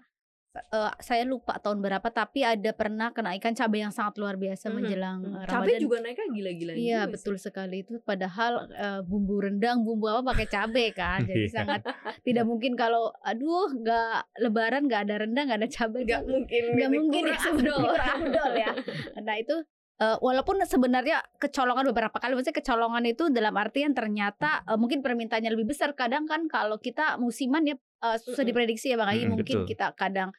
eh, 0.51 0.93
saya 0.99 1.23
lupa 1.23 1.55
tahun 1.55 1.77
berapa 1.77 2.09
tapi 2.09 2.41
ada 2.41 2.73
pernah 2.73 3.09
kenaikan 3.09 3.53
cabai 3.53 3.79
yang 3.79 3.93
sangat 3.93 4.17
luar 4.17 4.33
biasa 4.35 4.67
Mhm. 4.67 4.73
menjelang 4.73 5.19
Hmm. 5.21 5.35
eh, 5.35 5.45
Cabai 5.45 5.53
Ramadan 5.69 5.79
juga 5.79 5.97
naiknya 6.01 6.27
gila-gilaan 6.27 6.75
Iya 6.75 6.81
juga 6.81 7.05
sih. 7.05 7.11
betul 7.13 7.35
sekali 7.39 7.77
itu 7.79 7.93
padahal 8.01 8.51
eh, 8.67 9.01
bumbu 9.03 9.35
rendang 9.39 9.77
bumbu 9.79 10.09
apa 10.09 10.25
pakai 10.27 10.47
cabai 10.47 10.87
kan 10.91 11.21
jadi 11.21 11.37
Iya. 11.39 11.53
sangat 11.53 11.81
tidak 12.25 12.43
mungkin 12.43 12.73
kalau 12.73 13.13
aduh 13.21 13.69
nggak 13.71 14.11
lebaran 14.39 14.81
nggak 14.83 15.01
ada 15.05 15.15
rendang 15.21 15.45
nggak 15.47 15.59
ada 15.59 15.69
cabai 15.69 16.01
Nggak 16.03 16.23
mungkin 16.25 16.63
nggak 16.73 16.89
mungkin 16.91 17.23
kurang 17.23 17.37
ya 17.37 17.77
kurang 17.85 18.09
afdol 18.17 18.51
ya 18.65 18.71
nah 19.21 19.35
itu 19.37 19.55
eh, 19.99 20.17
walaupun 20.17 20.59
sebenarnya 20.63 21.19
kecolongan 21.37 21.91
beberapa 21.91 22.15
kali 22.15 22.33
maksudnya 22.33 22.57
kecolongan 22.57 23.03
itu 23.05 23.27
dalam 23.29 23.53
artian 23.53 23.91
ternyata 23.91 24.63
eh, 24.63 24.75
mungkin 24.75 24.99
permintaannya 24.99 25.51
lebih 25.51 25.71
besar 25.71 25.93
kadang 25.93 26.23
kan 26.23 26.47
kalau 26.47 26.77
kita 26.77 27.15
musiman 27.17 27.63
ya 27.63 27.75
eh, 27.75 28.17
susah 28.17 28.43
diprediksi 28.43 28.89
ya 28.89 28.97
bang 28.97 29.09
Ayi 29.09 29.19
Mm-mm, 29.23 29.31
mungkin 29.35 29.55
betul. 29.63 29.69
kita 29.69 29.91
kadang 29.93 30.31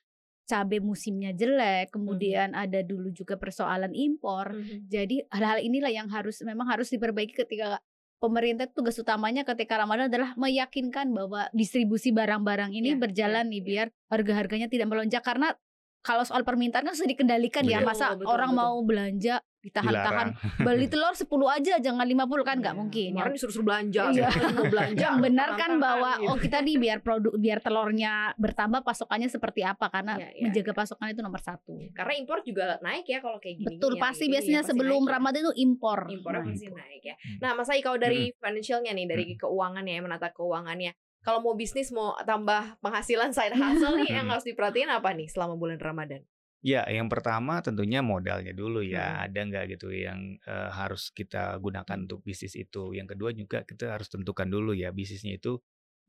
cabai 0.43 0.83
musimnya 0.83 1.31
jelek 1.31 1.95
kemudian 1.95 2.59
ada 2.59 2.83
dulu 2.83 3.13
juga 3.13 3.39
persoalan 3.39 3.95
impor 3.95 4.51
Mhm. 4.51 4.91
jadi 4.91 5.17
hal-hal 5.31 5.63
inilah 5.63 5.93
yang 5.93 6.09
harus 6.11 6.43
memang 6.43 6.67
harus 6.67 6.91
diperbaiki 6.91 7.39
ketika 7.39 7.79
pemerintah 8.19 8.67
tugas 8.67 8.99
utamanya 8.99 9.47
ketika 9.47 9.79
Ramadan 9.79 10.11
adalah 10.11 10.35
meyakinkan 10.35 11.09
bahwa 11.09 11.47
distribusi 11.55 12.11
barang-barang 12.11 12.69
ini 12.71 12.93
Iya, 12.93 12.99
berjalan 12.99 13.47
iya, 13.47 13.53
nih 13.55 13.61
iya. 13.63 13.69
biar 13.71 13.87
harga-harganya 14.11 14.67
tidak 14.67 14.91
melonjak 14.91 15.23
karena 15.23 15.55
kalau 16.03 16.25
soal 16.25 16.43
permintaan 16.43 16.83
kan 16.83 16.93
sudah 16.93 17.09
dikendalikan 17.09 17.65
ya 17.65 17.81
Betul, 17.81 17.89
masa 17.89 18.07
betul, 18.13 18.29
orang 18.29 18.51
betul. 18.53 18.61
mau 18.61 18.77
belanja 18.83 19.35
ditahan-tahan 19.61 20.29
beli 20.59 20.87
telur 20.87 21.13
10 21.13 21.25
aja 21.47 21.75
jangan 21.79 22.05
50 22.05 22.21
kan 22.43 22.57
nggak 22.59 22.71
Iya. 22.71 22.81
mungkin 22.81 23.11
Kemarin 23.13 23.33
disuruh-suruh 23.33 23.67
belanja, 23.67 24.03
Iya. 24.09 24.29
belanja. 24.73 25.01
yang 25.01 25.17
benar 25.19 25.49
kan 25.55 25.71
bahwa 25.77 26.11
gitu. 26.17 26.27
oh 26.27 26.37
kita 26.37 26.59
nih 26.61 26.77
biar 26.77 26.99
produk 26.99 27.33
biar 27.35 27.59
telurnya 27.59 28.13
bertambah 28.37 28.81
pasokannya 28.81 29.27
seperti 29.27 29.61
apa 29.63 29.89
karena 29.89 30.17
Iya, 30.17 30.29
iya, 30.31 30.43
menjaga 30.45 30.73
pasokan 30.75 31.09
itu 31.09 31.21
nomor 31.21 31.39
satu 31.39 31.77
Karena 31.93 32.13
impor 32.15 32.41
juga 32.41 32.81
naik 32.81 33.05
ya 33.05 33.19
kalau 33.19 33.37
kayak 33.37 33.57
gini. 33.57 33.69
betul 33.71 33.97
pasti 33.97 34.25
Iya, 34.25 34.33
biasanya 34.37 34.63
sebelum 34.65 35.03
Ramadan 35.03 35.19
Ramadan 35.21 35.41
itu 35.43 35.53
impor 35.61 36.01
impornya 36.09 36.41
Nah, 36.41 36.49
pasti 36.49 36.67
itu. 36.67 36.75
naik 36.75 37.03
ya. 37.03 37.15
Hmm. 37.15 37.39
Nah, 37.39 37.51
Mas 37.55 37.69
Ai 37.69 37.81
kalau 37.81 37.95
dari 37.97 38.33
financialnya 38.35 38.91
nih, 38.91 39.07
dari 39.07 39.25
keuangannya 39.37 39.93
ya, 39.93 40.01
menata 40.01 40.29
keuangannya. 40.31 40.91
Kalau 41.21 41.39
mau 41.39 41.53
bisnis 41.53 41.93
mau 41.93 42.17
tambah 42.19 42.81
penghasilan 42.81 43.31
side 43.31 43.53
hustle 43.53 43.95
nih 43.95 44.11
yang 44.11 44.25
Hmm. 44.25 44.33
harus 44.33 44.43
diperhatiin 44.43 44.89
apa 44.89 45.13
nih 45.13 45.29
selama 45.29 45.55
bulan 45.55 45.77
Ramadan? 45.77 46.25
Ya, 46.61 46.85
yang 46.93 47.09
pertama 47.09 47.65
tentunya 47.65 48.05
modalnya 48.05 48.53
dulu 48.53 48.85
ya. 48.85 49.17
Hmm. 49.17 49.25
Ada 49.33 49.41
nggak 49.49 49.65
gitu 49.77 49.89
yang 49.97 50.37
eh, 50.45 50.69
harus 50.71 51.09
kita 51.09 51.57
gunakan 51.57 51.97
untuk 52.05 52.21
bisnis 52.21 52.53
itu. 52.53 52.93
Yang 52.93 53.17
kedua 53.17 53.31
juga 53.33 53.59
kita 53.65 53.97
harus 53.97 54.13
tentukan 54.13 54.45
dulu 54.45 54.77
ya 54.77 54.93
bisnisnya 54.93 55.41
itu 55.41 55.57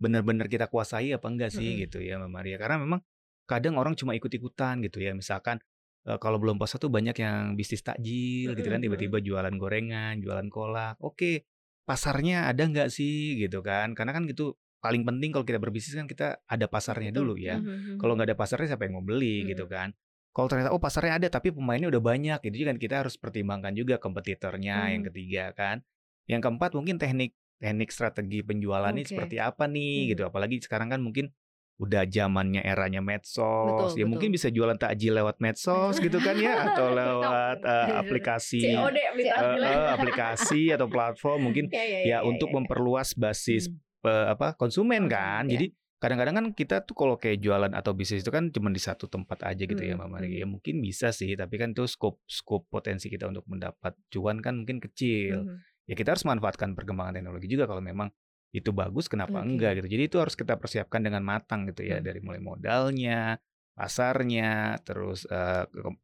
benar-benar 0.02 0.52
kita 0.52 0.68
kuasai 0.68 1.14
apa 1.16 1.30
enggak 1.30 1.54
sih 1.54 1.78
Mm-mm. 1.78 1.82
gitu 1.88 1.98
ya 2.04 2.20
Mbak 2.20 2.32
Maria. 2.36 2.58
Karena 2.60 2.78
memang 2.84 3.00
kadang 3.48 3.80
orang 3.80 3.96
cuma 3.96 4.12
ikut-ikutan 4.12 4.84
gitu 4.84 5.00
ya. 5.00 5.16
Misalkan 5.16 5.64
eh, 6.04 6.20
kalau 6.20 6.36
belum 6.36 6.60
puasa 6.60 6.76
tuh 6.76 6.92
banyak 6.92 7.16
yang 7.16 7.56
bisnis 7.56 7.80
takjil 7.80 8.52
gitu 8.52 8.68
kan 8.68 8.84
Mm-mm, 8.84 8.92
tiba-tiba 8.92 9.24
jualan 9.24 9.56
gorengan, 9.56 10.20
jualan 10.20 10.52
kolak. 10.52 11.00
Oke, 11.00 11.48
pasarnya 11.88 12.52
ada 12.52 12.68
nggak 12.68 12.92
sih 12.92 13.40
gitu 13.40 13.64
kan? 13.64 13.96
Karena 13.96 14.12
kan 14.12 14.28
gitu 14.28 14.60
paling 14.84 15.08
penting 15.08 15.32
kalau 15.32 15.46
kita 15.48 15.62
berbisnis 15.64 15.96
kan 15.96 16.10
kita 16.12 16.42
ada 16.44 16.66
pasarnya 16.68 17.16
Betul. 17.16 17.24
dulu 17.24 17.34
ya. 17.40 17.56
Mhm. 17.62 18.04
Kalau 18.04 18.20
nggak 18.20 18.34
ada 18.34 18.38
pasarnya 18.38 18.76
siapa 18.76 18.84
yang 18.90 19.00
mau 19.00 19.06
beli 19.06 19.48
Hmm. 19.48 19.50
gitu 19.56 19.66
kan? 19.72 19.96
Kalau 20.32 20.48
ternyata 20.48 20.72
oh 20.72 20.80
pasarnya 20.80 21.20
ada 21.20 21.28
tapi 21.28 21.52
pemainnya 21.52 21.91
udah 21.91 22.00
banyak, 22.00 22.39
itu 22.48 22.63
kan 22.63 22.80
kita 22.80 23.04
harus 23.04 23.20
pertimbangkan 23.20 23.76
juga 23.76 24.00
kompetitornya 24.00 24.89
yang 24.89 25.04
Hmm. 25.04 25.10
ketiga 25.12 25.52
kan. 25.52 25.84
Yang 26.26 26.48
keempat 26.48 26.72
mungkin 26.72 26.96
teknik 26.96 27.36
teknik 27.62 27.91
strategi 27.94 28.41
penjualan 28.41 28.89
ini 28.89 29.04
Oke. 29.04 29.12
seperti 29.13 29.38
apa 29.38 29.67
nih 29.67 29.94
Hmm. 29.94 30.10
gitu. 30.15 30.22
Apalagi 30.26 30.56
sekarang 30.63 30.89
kan 30.89 31.04
mungkin 31.04 31.30
udah 31.78 32.06
zamannya 32.06 32.62
eranya 32.62 33.02
medsos. 33.02 33.41
Betul, 33.65 33.86
ya 33.89 34.06
betul. 34.06 34.06
mungkin 34.08 34.30
bisa 34.32 34.48
jualan 34.48 34.78
takjil 34.78 35.13
lewat 35.17 35.41
medsos 35.41 35.98
gitu 35.98 36.22
kan 36.22 36.38
ya 36.38 36.70
atau 36.70 36.88
lewat 37.00 37.58
eh, 37.60 37.89
aplikasi 37.98 38.62
COD 38.72 38.98
eh, 38.98 39.10
takjil. 39.26 39.62
eh, 39.65 39.88
aplikasi 39.98 40.62
atau 40.72 40.88
platform 40.88 41.39
mungkin 41.50 41.65
Ya, 41.67 41.82
ya, 41.84 42.00
ya 42.06 42.17
untuk 42.22 42.50
ya. 42.50 42.62
memperluas 42.62 43.17
basis 43.17 43.67
Hmm. 43.67 43.82
eh, 44.08 44.26
apa 44.32 44.54
konsumen 44.56 45.06
Konsumen, 45.06 45.12
kan. 45.12 45.44
ya. 45.50 45.58
Jadi 45.58 45.67
kadang-kadang 46.02 46.34
kan 46.34 46.46
kita 46.58 46.82
tuh 46.82 46.98
kalau 46.98 47.16
kayak 47.16 47.38
jualan 47.40 47.70
atau 47.78 47.94
bisnis 47.94 48.26
itu 48.26 48.34
kan 48.34 48.50
cuma 48.50 48.74
di 48.74 48.82
satu 48.82 49.06
tempat 49.06 49.46
aja 49.46 49.64
gitu 49.64 49.78
ya 49.78 49.94
Hmm, 49.94 50.02
Mbak 50.02 50.10
Mari. 50.10 50.28
hmm. 50.34 50.40
Ya 50.42 50.46
mungkin 50.50 50.76
bisa 50.82 51.14
sih, 51.14 51.38
tapi 51.38 51.62
kan 51.62 51.78
itu 51.78 51.86
scope 51.86 52.18
scope 52.26 52.66
potensi 52.68 53.06
kita 53.06 53.30
untuk 53.30 53.46
mendapat 53.46 53.94
cuan 54.10 54.42
kan 54.42 54.66
mungkin 54.66 54.82
kecil. 54.82 55.46
Mhm. 55.46 55.56
Ya 55.86 55.94
kita 55.94 56.18
harus 56.18 56.26
manfaatkan 56.26 56.74
perkembangan 56.74 57.22
teknologi 57.22 57.46
juga 57.46 57.70
kalau 57.70 57.86
memang 57.86 58.10
itu 58.50 58.74
bagus 58.74 59.06
kenapa 59.08 59.40
Oke. 59.40 59.48
enggak 59.48 59.72
gitu. 59.80 59.88
Jadi 59.94 60.04
itu 60.10 60.18
harus 60.18 60.34
kita 60.34 60.58
persiapkan 60.58 61.06
dengan 61.06 61.22
matang 61.22 61.70
gitu 61.70 61.86
ya 61.86 62.02
Hmm. 62.02 62.06
dari 62.10 62.20
mulai 62.20 62.42
modalnya, 62.42 63.38
pasarnya, 63.78 64.82
terus 64.84 65.24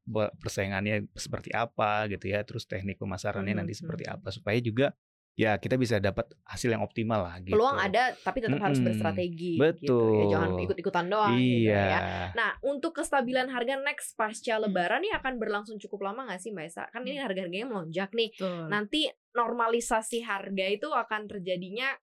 be- 0.05 0.33
persaingannya 0.39 1.09
seperti 1.17 1.51
apa 1.51 2.05
gitu 2.07 2.31
ya, 2.31 2.45
terus 2.45 2.69
teknik 2.69 3.01
pemasarannya 3.01 3.53
Mhm, 3.53 3.59
nanti 3.65 3.73
seperti 3.75 4.05
mhm. 4.07 4.13
apa 4.13 4.27
supaya 4.29 4.57
juga 4.61 4.93
ya 5.37 5.61
kita 5.61 5.77
bisa 5.77 6.01
dapat 6.01 6.25
hasil 6.43 6.73
yang 6.73 6.81
optimal 6.81 7.21
lah 7.21 7.37
gitu. 7.39 7.53
Peluang 7.53 7.77
ada 7.77 8.09
tapi 8.17 8.41
tetap 8.41 8.57
harus 8.57 8.81
Mm-mm. 8.81 8.89
berstrategi 8.89 9.53
gitu 9.53 9.61
Betul. 9.61 10.17
ya. 10.17 10.25
Jangan 10.33 10.49
ikut-ikutan 10.57 11.05
doang 11.07 11.37
gitu 11.37 11.69
Iya. 11.69 11.77
ya. 11.85 11.99
Nah, 12.33 12.57
untuk 12.65 12.97
kestabilan 12.97 13.45
harga 13.47 13.77
next 13.77 14.17
pasca 14.17 14.57
Hmm. 14.57 14.65
lebaran 14.65 15.05
ini 15.05 15.13
akan 15.13 15.37
berlangsung 15.37 15.77
cukup 15.77 16.09
lama 16.09 16.25
nggak 16.25 16.41
sih 16.41 16.49
Mbak 16.49 16.65
Esa? 16.65 16.83
Kan 16.89 17.05
ini 17.05 17.21
harga-harganya 17.21 17.69
melonjak 17.69 18.09
nih. 18.17 18.33
Betul. 18.33 18.65
Nanti 18.65 19.01
normalisasi 19.31 20.25
harga 20.25 20.65
itu 20.65 20.89
akan 20.89 21.29
terjadinya 21.29 21.93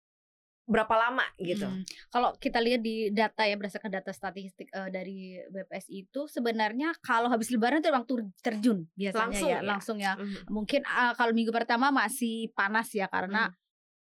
berapa 0.64 0.94
lama 0.96 1.24
gitu? 1.36 1.68
Hmm. 1.68 1.84
Kalau 2.08 2.32
kita 2.40 2.56
lihat 2.56 2.80
di 2.80 3.12
data 3.12 3.44
ya 3.44 3.52
berdasarkan 3.54 3.92
data 3.92 4.12
statistik 4.16 4.72
eh, 4.72 4.88
dari 4.88 5.36
BPS 5.52 5.92
itu 5.92 6.24
sebenarnya 6.24 6.96
kalau 7.04 7.28
habis 7.28 7.52
lebaran 7.52 7.84
itu 7.84 7.92
memang 7.92 8.08
tur- 8.08 8.32
terjun 8.40 8.88
biasanya 8.96 9.28
Langsung 9.28 9.48
ya, 9.50 9.58
ya? 9.60 9.62
langsung 9.62 9.98
ya. 10.00 10.12
Mhm. 10.16 10.48
Mungkin 10.48 10.80
ah, 10.88 11.12
kalau 11.12 11.36
minggu 11.36 11.52
pertama 11.52 11.92
masih 11.92 12.48
panas 12.56 12.88
ya 12.96 13.12
karena 13.12 13.52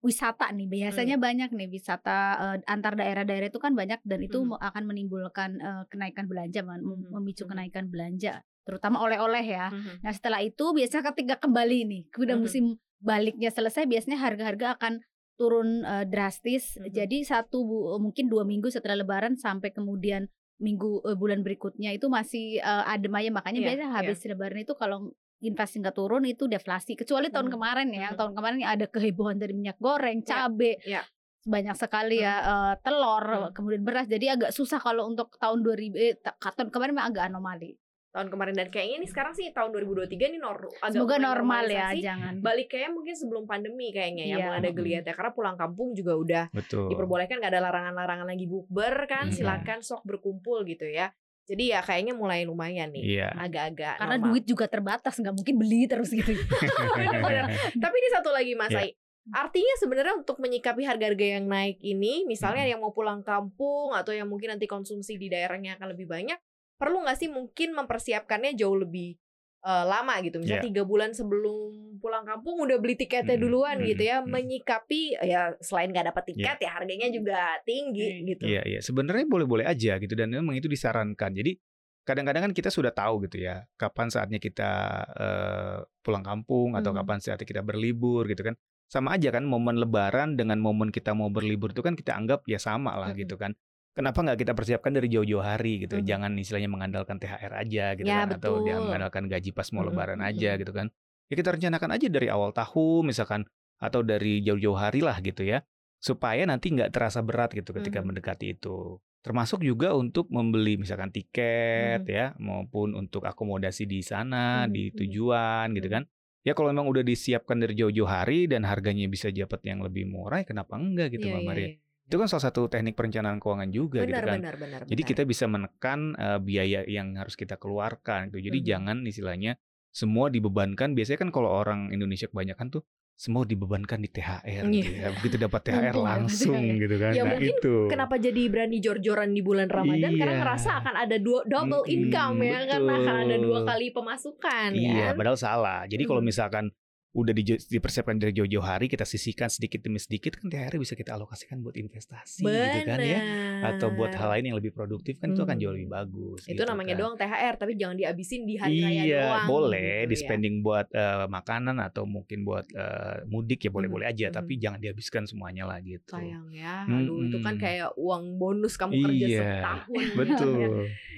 wisata 0.03 0.51
nih 0.51 0.67
biasanya 0.67 1.15
banyak 1.15 1.49
nih 1.55 1.67
wisata 1.71 2.17
eh, 2.37 2.57
antar 2.67 2.99
daerah-daerah 2.99 3.47
itu 3.47 3.57
kan 3.57 3.71
banyak 3.71 4.03
dan 4.03 4.19
itu 4.19 4.43
mo- 4.43 4.59
akan 4.59 4.83
menimbulkan 4.83 5.57
eh, 5.57 5.83
kenaikan 5.89 6.27
belanja 6.27 6.59
Mhm. 6.61 7.09
memicu 7.09 7.47
Mhm. 7.47 7.51
kenaikan 7.55 7.85
belanja 7.89 8.43
terutama 8.63 8.99
oleh-oleh 9.01 9.43
ya. 9.43 9.67
Mhm. 9.71 10.03
Nah 10.05 10.11
setelah 10.11 10.39
itu 10.39 10.71
biasanya 10.71 11.11
ketika 11.11 11.35
kembali 11.39 11.79
nih, 11.83 12.03
udah 12.15 12.35
Mhm. 12.37 12.43
musim 12.43 12.65
baliknya 13.03 13.51
selesai, 13.51 13.83
biasanya 13.83 14.15
harga-harga 14.19 14.79
akan 14.79 15.03
turun 15.35 15.81
eh, 15.81 16.05
drastis. 16.05 16.77
Mhm. 16.77 16.89
Jadi 16.89 17.17
satu 17.23 17.57
bu- 17.61 17.97
mungkin 17.97 18.27
dua 18.27 18.43
minggu 18.43 18.67
setelah 18.67 18.97
Lebaran 18.97 19.35
sampai 19.35 19.69
kemudian 19.69 20.27
minggu 20.57 21.01
eh, 21.03 21.15
bulan 21.15 21.41
berikutnya 21.41 21.91
itu 21.91 22.07
masih 22.07 22.57
eh, 22.57 22.83
adem 22.87 23.11
aja. 23.11 23.29
Makanya 23.29 23.59
Iya, 23.59 23.67
biasanya 23.67 23.89
habis 23.91 24.19
Lebaran 24.23 24.59
itu 24.59 24.73
kalau 24.73 24.97
inflasi 25.39 25.75
nggak 25.77 25.93
turun 25.93 26.23
itu 26.23 26.47
deflasi. 26.47 26.95
Kecuali 26.95 27.27
tahun 27.27 27.47
Mhm. 27.47 27.53
kemarin 27.53 27.87
ya, 27.91 28.07
Mhm. 28.09 28.17
tahun 28.17 28.31
kemarin 28.33 28.57
ada 28.63 28.85
kehebohan 28.87 29.35
dari 29.35 29.51
minyak 29.51 29.75
goreng, 29.77 30.21
Ya, 30.21 30.47
cabe. 30.47 30.79
ya. 30.81 31.03
banyak 31.43 31.75
sekali 31.75 32.23
ya 32.23 32.39
eh, 32.39 32.73
telur, 32.79 33.51
kemudian 33.51 33.83
beras. 33.83 34.07
Jadi 34.07 34.31
agak 34.31 34.55
susah 34.55 34.79
kalau 34.79 35.03
untuk 35.03 35.27
tahun 35.35 35.59
2000 35.59 35.91
eh, 35.93 36.15
ta- 36.15 36.39
tahun 36.39 36.71
kemarin 36.71 36.95
memang 36.95 37.11
agak 37.11 37.27
anomali. 37.27 37.75
Tahun 38.13 38.29
kemarin 38.29 38.53
dan 38.53 38.69
kayaknya 38.69 38.95
ini 38.95 39.07
sekarang 39.09 39.33
sih 39.33 39.49
tahun 39.49 39.73
2023 39.73 40.05
ini 40.29 40.37
nor 40.37 40.69
agak 40.79 40.93
Semoga 40.93 41.17
normal 41.17 41.65
ya, 41.65 41.89
jangan. 41.91 42.37
balik 42.39 42.69
kayak 42.69 42.93
mungkin 42.93 43.11
sebelum 43.11 43.43
pandemi 43.43 43.89
kayaknya 43.89 44.23
ya 44.23 44.35
Iya. 44.35 44.45
mulai 44.45 44.59
ada 44.59 44.71
geliat 44.71 45.03
ya 45.03 45.13
karena 45.13 45.31
pulang 45.31 45.57
kampung 45.57 45.91
juga 45.91 46.13
udah 46.13 46.43
Betul. 46.51 46.87
diperbolehkan 46.87 47.41
nggak 47.41 47.51
ada 47.51 47.61
larangan-larangan 47.63 48.27
lagi 48.27 48.45
bukber 48.45 48.95
kan 49.05 49.27
Mm-mm. 49.27 49.35
silakan 49.35 49.81
sok 49.81 50.05
berkumpul 50.05 50.61
gitu 50.63 50.85
ya 50.85 51.09
jadi 51.43 51.75
ya 51.75 51.79
kayaknya 51.81 52.13
mulai 52.13 52.45
lumayan 52.45 52.93
nih 52.93 53.17
Iya. 53.17 53.33
agak-agak 53.35 53.97
Karena 53.97 54.15
normal. 54.15 54.27
duit 54.31 54.43
juga 54.45 54.65
terbatas, 54.65 55.17
nggak 55.17 55.35
mungkin 55.35 55.55
beli 55.57 55.83
terus 55.85 56.07
gitu. 56.07 56.31
Tapi 57.83 57.95
ini 57.95 58.09
satu 58.09 58.29
lagi 58.29 58.53
Mas. 58.53 58.71
Ai 58.71 58.93
artinya 59.23 59.71
sebenarnya 59.79 60.19
untuk 60.19 60.35
menyikapi 60.35 60.83
harga-harga 60.83 61.39
yang 61.39 61.47
naik 61.47 61.79
ini 61.79 62.27
misalnya 62.27 62.67
yang 62.67 62.83
mau 62.83 62.91
pulang 62.91 63.23
kampung 63.23 63.95
atau 63.95 64.11
yang 64.11 64.27
mungkin 64.27 64.51
nanti 64.51 64.67
konsumsi 64.67 65.15
di 65.15 65.31
daerahnya 65.31 65.79
akan 65.79 65.95
lebih 65.95 66.11
banyak 66.11 66.35
perlu 66.83 66.99
nggak 66.99 67.15
sih 67.15 67.31
mungkin 67.31 67.71
mempersiapkannya 67.71 68.51
jauh 68.53 68.75
lebih 68.75 69.15
eh, 69.63 69.85
lama 69.87 70.19
gitu 70.19 70.43
misalnya 70.43 70.59
Iya. 70.59 70.67
tiga 70.67 70.83
bulan 70.83 71.15
sebelum 71.15 71.95
pulang 72.03 72.27
kampung 72.27 72.59
udah 72.59 72.75
beli 72.83 72.99
tiketnya 72.99 73.39
Mm-mm, 73.39 73.43
duluan 73.47 73.79
gitu 73.79 74.03
ya 74.03 74.19
mm. 74.19 74.27
menyikapi 74.27 75.01
ya 75.23 75.55
selain 75.63 75.87
nggak 75.87 76.11
dapat 76.11 76.23
tiket 76.35 76.57
ya 76.59 76.69
harganya 76.75 77.07
juga 77.07 77.39
tinggi 77.63 78.27
gitu 78.27 78.43
Iya, 78.43 78.61
iya. 78.67 78.79
Sebenarnya 78.83 79.23
boleh-boleh 79.23 79.63
aja 79.63 79.95
gitu 79.95 80.11
dan 80.13 80.27
memang 80.27 80.59
itu 80.59 80.67
disarankan. 80.67 81.31
Jadi 81.31 81.55
kadang-kadang 82.03 82.51
kan 82.51 82.53
kita 82.53 82.67
sudah 82.67 82.91
tahu 82.91 83.23
gitu 83.23 83.39
ya, 83.39 83.63
kapan 83.79 84.11
saatnya 84.11 84.35
kita 84.35 84.71
eh, 85.15 85.77
pulang 86.03 86.27
kampung 86.27 86.75
atau 86.75 86.91
Hmm. 86.91 86.99
kapan 86.99 87.23
saatnya 87.23 87.47
kita 87.47 87.63
berlibur 87.63 88.27
gitu 88.27 88.43
kan. 88.43 88.59
Sama 88.91 89.15
aja 89.15 89.31
kan 89.31 89.47
momen 89.47 89.79
lebaran 89.79 90.35
dengan 90.35 90.59
momen 90.59 90.91
kita 90.91 91.15
mau 91.15 91.31
berlibur 91.31 91.71
itu 91.71 91.79
kan 91.79 91.95
kita 91.95 92.11
anggap 92.13 92.43
ya 92.45 92.59
sama 92.59 92.99
lah 92.99 93.15
Mm-mm. 93.15 93.23
gitu 93.23 93.39
kan. 93.39 93.55
Kenapa 93.93 94.25
nggak 94.25 94.41
kita 94.41 94.53
persiapkan 94.57 94.89
dari 94.89 95.05
jauh-jauh 95.05 95.45
hari 95.45 95.85
gitu? 95.85 96.01
Mhm. 96.01 96.05
Jangan 96.09 96.31
istilahnya 96.41 96.65
mengandalkan 96.65 97.21
THR 97.21 97.53
aja 97.53 97.93
gitu 97.93 98.09
Ya, 98.09 98.25
kan 98.25 98.33
atau 98.33 98.57
betul. 98.57 98.65
jangan 98.65 98.81
mengandalkan 98.89 99.23
gaji 99.29 99.49
pas 99.53 99.69
mau 99.69 99.85
Mhm, 99.85 99.89
lebaran 99.93 100.19
mhm. 100.19 100.29
aja 100.33 100.51
gitu 100.57 100.71
kan. 100.73 100.87
Ya 101.29 101.35
kita 101.37 101.49
rencanakan 101.53 101.89
aja 101.93 102.07
dari 102.09 102.27
awal 102.33 102.49
tahun 102.51 103.01
misalkan 103.05 103.41
atau 103.77 104.01
dari 104.01 104.41
jauh-jauh 104.41 104.73
hari 104.73 105.05
lah 105.05 105.21
gitu 105.21 105.45
ya. 105.45 105.61
Supaya 106.01 106.41
nanti 106.49 106.73
nggak 106.73 106.89
terasa 106.89 107.21
berat 107.21 107.53
gitu 107.53 107.69
ketika 107.69 108.01
Mhm. 108.01 108.07
mendekati 108.09 108.57
itu. 108.57 108.97
Termasuk 109.23 109.61
juga 109.63 109.93
untuk 109.95 110.27
membeli 110.33 110.75
misalkan 110.75 111.13
tiket 111.13 112.03
Mhm. 112.03 112.09
ya 112.11 112.25
maupun 112.41 112.97
untuk 112.97 113.23
akomodasi 113.23 113.85
di 113.85 114.01
sana, 114.01 114.65
Mhm, 114.65 114.73
di 114.73 114.83
mhm. 114.89 114.95
tujuan 114.99 115.67
gitu 115.77 115.87
kan. 115.87 116.03
Ya 116.43 116.51
kalau 116.57 116.73
memang 116.73 116.89
udah 116.91 117.05
disiapkan 117.05 117.55
dari 117.55 117.77
jauh-jauh 117.77 118.09
hari 118.09 118.49
dan 118.51 118.65
harganya 118.67 119.07
bisa 119.07 119.31
dapat 119.31 119.63
yang 119.63 119.79
lebih 119.79 120.09
murah, 120.09 120.43
ya 120.43 120.49
kenapa 120.49 120.75
enggak 120.75 121.15
gitu 121.15 121.29
Iya, 121.29 121.33
Mbak 121.37 121.39
iya, 121.39 121.47
Maria? 121.47 121.67
iya. 121.69 121.82
Itu 122.03 122.15
kan 122.15 122.27
salah 122.27 122.43
satu 122.43 122.67
teknik 122.67 122.93
perencanaan 122.93 123.37
keuangan 123.37 123.69
juga 123.69 124.01
gitu 124.01 124.11
benar 124.11 124.25
kan. 124.25 124.39
benar 124.39 124.55
benar 124.57 124.79
Jadi 124.83 124.93
benar. 124.97 125.09
kita 125.09 125.21
bisa 125.23 125.45
menekan 125.45 125.99
eh, 126.13 126.39
biaya 126.39 126.79
yang 126.83 127.15
harus 127.15 127.33
kita 127.33 127.55
keluarkan 127.55 128.27
gitu. 128.27 128.43
Jadi 128.43 128.59
Mhm. 128.59 128.65
jangan 128.65 128.97
istilahnya 129.03 129.51
semua 129.89 130.27
dibebankan. 130.27 130.91
Biasanya 130.91 131.19
kan 131.19 131.29
kalau 131.29 131.49
orang 131.49 131.89
Indonesia 131.89 132.25
kebanyakan 132.25 132.69
tuh 132.69 132.83
semua 133.13 133.45
dibebankan 133.45 133.99
di 133.99 134.09
THR 134.09 134.65
gitu 134.67 134.89
Iya. 134.89 134.99
ya. 134.99 135.07
Begitu 135.13 135.35
dapat 135.37 135.61
THR 135.69 135.95
langsung 135.95 136.57
THR. 136.59 136.81
gitu 136.81 136.95
kan. 136.97 137.11
Ya, 137.11 137.21
nah 137.21 137.29
mungkin 137.31 137.49
itu. 137.51 137.75
Kenapa 137.87 138.15
jadi 138.17 138.41
berani 138.47 138.77
jor-joran 138.79 139.29
di 139.29 139.39
bulan 139.39 139.69
Ramadan? 139.69 140.11
Karena 140.11 140.33
Iya. 140.33 140.41
ngerasa 140.41 140.69
akan 140.81 140.95
ada 140.99 141.17
dua, 141.17 141.39
double 141.45 141.85
income 141.87 142.37
ya, 142.41 142.59
karena 142.67 142.93
akan 142.95 143.15
ada 143.21 143.35
dua 143.37 143.59
betul. 143.59 143.69
kali 143.69 143.87
pemasukan 143.93 144.69
Iya, 144.73 145.05
kan. 145.07 145.15
padahal 145.15 145.37
salah. 145.37 145.79
Jadi 145.85 146.03
kalau 146.03 146.19
Mhm. 146.19 146.27
misalkan 146.27 146.65
udah 147.13 147.29
di- 147.31 147.45
dipersiapkan 147.61 148.17
dari 148.17 148.33
jauh-jauh 148.33 148.61
hari, 148.61 148.85
kita 148.87 149.03
sisihkan 149.03 149.45
sedikit 149.45 149.79
demi 149.79 149.97
sedikit 149.97 150.33
kan 150.33 150.49
THR 150.49 150.75
bisa 150.75 150.93
kita 150.93 151.13
alokasikan 151.13 151.61
buat 151.61 151.73
investasi 151.73 152.41
gitu 152.41 152.79
kan 152.83 152.97
ya. 152.99 153.19
Atau 153.63 153.93
buat 153.93 154.09
hal 154.11 154.29
lain 154.31 154.49
yang 154.49 154.57
lebih 154.57 154.71
produktif 154.71 155.17
kan 155.17 155.29
itu 155.29 155.39
akan 155.39 155.55
jauh 155.55 155.71
lebih 155.71 155.85
Hmm. 155.85 155.97
bagus. 155.99 156.41
Itu 156.43 156.57
gitu 156.57 156.65
namanya 156.65 156.93
kan. 156.93 156.99
doang 156.99 157.15
THR, 157.15 157.53
tapi 157.55 157.71
jangan 157.75 157.95
dihabisin 157.95 158.41
di 158.43 158.55
hari 158.55 158.81
raya 158.81 159.01
Iya, 159.03 159.21
doang. 159.23 159.45
boleh 159.47 159.79
gitu 159.95 160.09
di 160.09 160.15
ya. 160.15 160.19
spending 160.19 160.55
buat 160.59 160.87
eh, 160.89 161.25
makanan 161.27 161.75
atau 161.79 162.03
mungkin 162.03 162.41
buat 162.41 162.65
eh, 162.67 163.21
mudik 163.25 163.61
ya 163.61 163.69
boleh-boleh 163.69 164.05
aja, 164.05 164.27
Mhm. 164.27 164.33
tapi 164.33 164.53
jangan 164.57 164.79
dihabiskan 164.79 165.23
semuanya 165.23 165.63
lah 165.63 165.77
gitu. 165.79 166.09
Sayang 166.09 166.49
ya, 166.49 166.83
aduh 166.83 167.23
itu 167.23 167.37
kan 167.39 167.55
kayak 167.55 167.93
uang 167.93 168.35
bonus 168.35 168.73
kamu 168.73 168.93
kerja 169.03 169.25
Iya, 169.27 169.41
setahun. 169.43 169.85
gitu 169.85 170.01
ya. 170.01 170.17
Betul, 170.17 170.73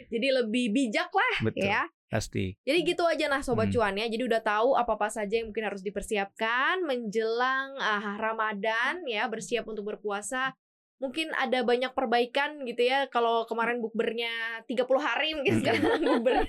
Jadi 0.05 0.27
lebih 0.29 0.65
bijak 0.69 1.09
lah 1.09 1.35
betul, 1.41 1.65
ya. 1.65 1.81
Pasti. 2.07 2.53
Jadi 2.61 2.79
gitu 2.85 3.03
aja 3.03 3.25
nah 3.25 3.39
sobat 3.39 3.67
Hmm. 3.67 3.75
cuan 3.75 3.95
ya. 3.95 4.05
Jadi 4.05 4.23
udah 4.23 4.39
tahu 4.39 4.73
apa-apa 4.73 5.09
saja 5.09 5.35
yang 5.35 5.49
mungkin 5.49 5.65
harus 5.65 5.81
dipersiapkan 5.81 6.81
menjelang 6.81 7.75
ah, 7.75 8.15
Ramadan 8.15 9.03
ya, 9.03 9.25
bersiap 9.25 9.65
untuk 9.65 9.85
berpuasa. 9.85 10.53
Mungkin 10.95 11.27
ada 11.33 11.59
banyak 11.61 11.91
perbaikan 11.91 12.63
gitu 12.63 12.81
ya. 12.81 13.05
Kalau 13.07 13.43
kemarin 13.43 13.79
bukbernya 13.79 14.31
30 14.63 14.87
hari 14.97 15.33
mungkin 15.33 15.53
Hmm. 15.53 15.61
sekarang 15.61 15.81
bukbernya 16.23 16.47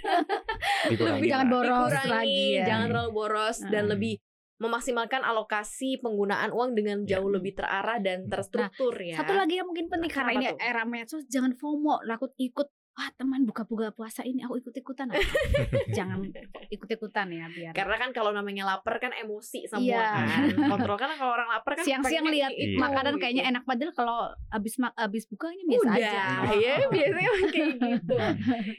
Dikurangi 0.87 1.19
lebih 1.19 1.29
Jangan 1.29 1.49
boros 1.49 1.91
dikurangi, 1.91 2.11
lagi 2.11 2.45
ya. 2.53 2.65
jangan 2.65 2.87
terlalu 2.89 3.11
boros 3.13 3.59
dan 3.65 3.83
Hmm. 3.83 3.93
lebih 3.93 4.15
memaksimalkan 4.57 5.21
alokasi 5.21 6.01
penggunaan 6.01 6.49
uang 6.49 6.73
dengan 6.73 6.99
Ya. 7.03 7.19
jauh 7.19 7.29
lebih 7.29 7.53
terarah 7.53 7.99
dan 7.99 8.25
terstruktur 8.25 8.95
ya. 8.97 9.21
Satu 9.21 9.35
lagi 9.35 9.59
yang 9.59 9.69
mungkin 9.69 9.91
penting 9.91 10.09
karena 10.09 10.33
ini 10.33 10.47
tuh? 10.49 10.57
era 10.59 10.83
medsos 10.85 11.27
jangan 11.27 11.53
FOMO, 11.53 12.01
takut 12.03 12.33
ikut 12.39 12.69
wah 12.97 13.13
teman 13.13 13.45
buka-buka 13.45 13.93
puasa 13.93 14.25
ini 14.25 14.41
aku 14.41 14.57
ikut-ikutan 14.57 15.13
apa? 15.13 15.21
jangan 15.97 16.25
ikut-ikutan 16.73 17.29
ya 17.29 17.45
biar 17.47 17.73
Karena 17.77 17.97
kan 18.01 18.11
kalau 18.11 18.33
namanya 18.33 18.65
lapar 18.65 18.97
kan 18.97 19.13
emosi 19.13 19.69
semua 19.69 19.85
Iya. 19.85 20.01
kan. 20.01 20.49
Kontrol 20.73 20.97
kan 20.97 21.13
kalau 21.13 21.37
orang 21.37 21.53
lapar 21.53 21.77
kan 21.77 21.85
siang-siang 21.85 22.25
lihat 22.25 22.57
itu, 22.57 22.81
makanan 22.81 23.15
gitu. 23.15 23.21
kayaknya 23.21 23.45
enak 23.53 23.69
padahal 23.69 23.93
kalau 23.93 24.19
abis 24.49 24.81
abis 24.97 25.29
bukanya 25.29 25.61
biasa 25.69 25.85
Udah, 25.85 25.95
aja. 25.95 26.25
ya 26.57 26.75
biasanya 26.97 27.31
kayak 27.53 27.75
gitu. 27.85 28.17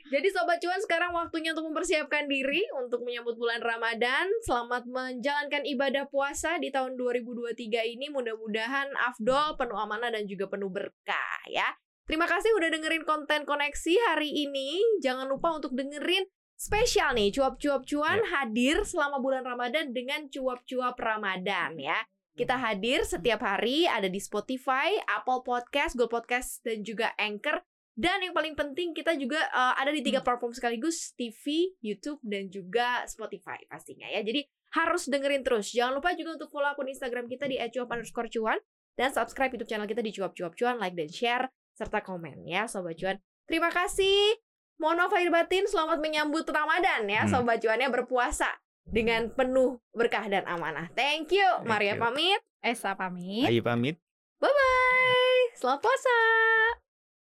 Jadi 0.10 0.28
sobat 0.34 0.58
cuan 0.58 0.82
sekarang 0.82 1.14
waktunya 1.14 1.54
untuk 1.54 1.70
mempersiapkan 1.70 2.26
diri 2.26 2.66
untuk 2.74 3.06
menyambut 3.06 3.38
bulan 3.38 3.62
Ramadan. 3.62 4.26
Selamat 4.42 4.90
menjalankan 4.90 5.62
ibadah 5.62 6.10
puasa 6.10 6.58
di 6.58 6.74
tahun 6.74 6.98
2023 6.98 7.54
ini. 7.94 8.10
Mudah-mudahan 8.10 8.98
afdol, 8.98 9.62
penuh 9.62 9.78
amanah 9.78 10.10
dan 10.10 10.26
juga 10.26 10.50
penuh 10.50 10.74
berkah 10.74 11.42
ya. 11.48 11.70
Terima 12.08 12.24
kasih 12.24 12.56
udah 12.56 12.72
dengerin 12.72 13.04
konten 13.04 13.44
koneksi 13.44 13.94
hari 14.08 14.32
ini. 14.32 14.80
Jangan 15.04 15.28
lupa 15.28 15.52
untuk 15.60 15.76
dengerin 15.76 16.24
spesial 16.56 17.12
nih 17.12 17.36
cuap-cuap 17.36 17.84
cuan 17.84 18.24
hadir 18.32 18.80
selama 18.88 19.20
bulan 19.20 19.44
Ramadan 19.44 19.92
dengan 19.92 20.32
cuap-cuap 20.32 20.96
Ramadan 20.96 21.76
ya. 21.76 22.00
Kita 22.32 22.56
hadir 22.64 23.04
setiap 23.04 23.44
hari 23.44 23.92
ada 23.92 24.08
di 24.08 24.24
Spotify, 24.24 24.96
Apple 25.04 25.44
Podcast, 25.44 26.00
Google 26.00 26.24
Podcast 26.24 26.64
dan 26.64 26.80
juga 26.88 27.12
Anchor. 27.20 27.60
Dan 27.92 28.24
yang 28.24 28.32
paling 28.32 28.56
penting 28.56 28.96
kita 28.96 29.20
juga 29.20 29.44
uh, 29.52 29.76
ada 29.76 29.92
di 29.92 30.00
tiga 30.00 30.24
platform 30.24 30.56
sekaligus 30.56 31.12
TV, 31.12 31.76
YouTube 31.84 32.24
dan 32.24 32.48
juga 32.48 33.04
Spotify 33.12 33.60
pastinya 33.68 34.08
ya. 34.08 34.24
Jadi 34.24 34.48
harus 34.80 35.12
dengerin 35.12 35.44
terus. 35.44 35.76
Jangan 35.76 36.00
lupa 36.00 36.16
juga 36.16 36.40
untuk 36.40 36.56
follow 36.56 36.72
akun 36.72 36.88
Instagram 36.88 37.28
kita 37.28 37.52
di 37.52 37.60
@cuap_cuan 37.60 38.64
dan 38.96 39.10
subscribe 39.12 39.52
YouTube 39.52 39.68
channel 39.68 39.92
kita 39.92 40.00
di 40.00 40.16
cuap-cuap 40.16 40.56
cuan, 40.56 40.80
like 40.80 40.96
dan 40.96 41.12
share 41.12 41.52
serta 41.78 42.02
komen 42.02 42.42
ya 42.44 42.66
sobat 42.66 42.98
cuan. 42.98 43.22
Terima 43.46 43.70
kasih. 43.70 44.42
Mohon 44.78 45.06
maaf 45.06 45.14
lahir 45.14 45.30
batin, 45.30 45.66
selamat 45.66 46.02
menyambut 46.02 46.46
Ramadan 46.46 47.06
ya 47.06 47.26
Hmm. 47.26 47.32
sobat 47.32 47.62
cuannya 47.62 47.90
berpuasa 47.90 48.50
dengan 48.84 49.30
penuh 49.30 49.78
berkah 49.94 50.26
dan 50.26 50.42
amanah. 50.50 50.90
Thank 50.98 51.34
you. 51.34 51.46
Thank 51.62 51.70
Maria 51.70 51.94
you. 51.94 52.02
pamit. 52.02 52.40
Esa 52.62 52.98
pamit. 52.98 53.46
Ayo 53.46 53.62
pamit. 53.62 53.96
Bye 54.38 54.50
bye. 54.50 55.44
Selamat 55.54 55.82
puasa. 55.82 56.18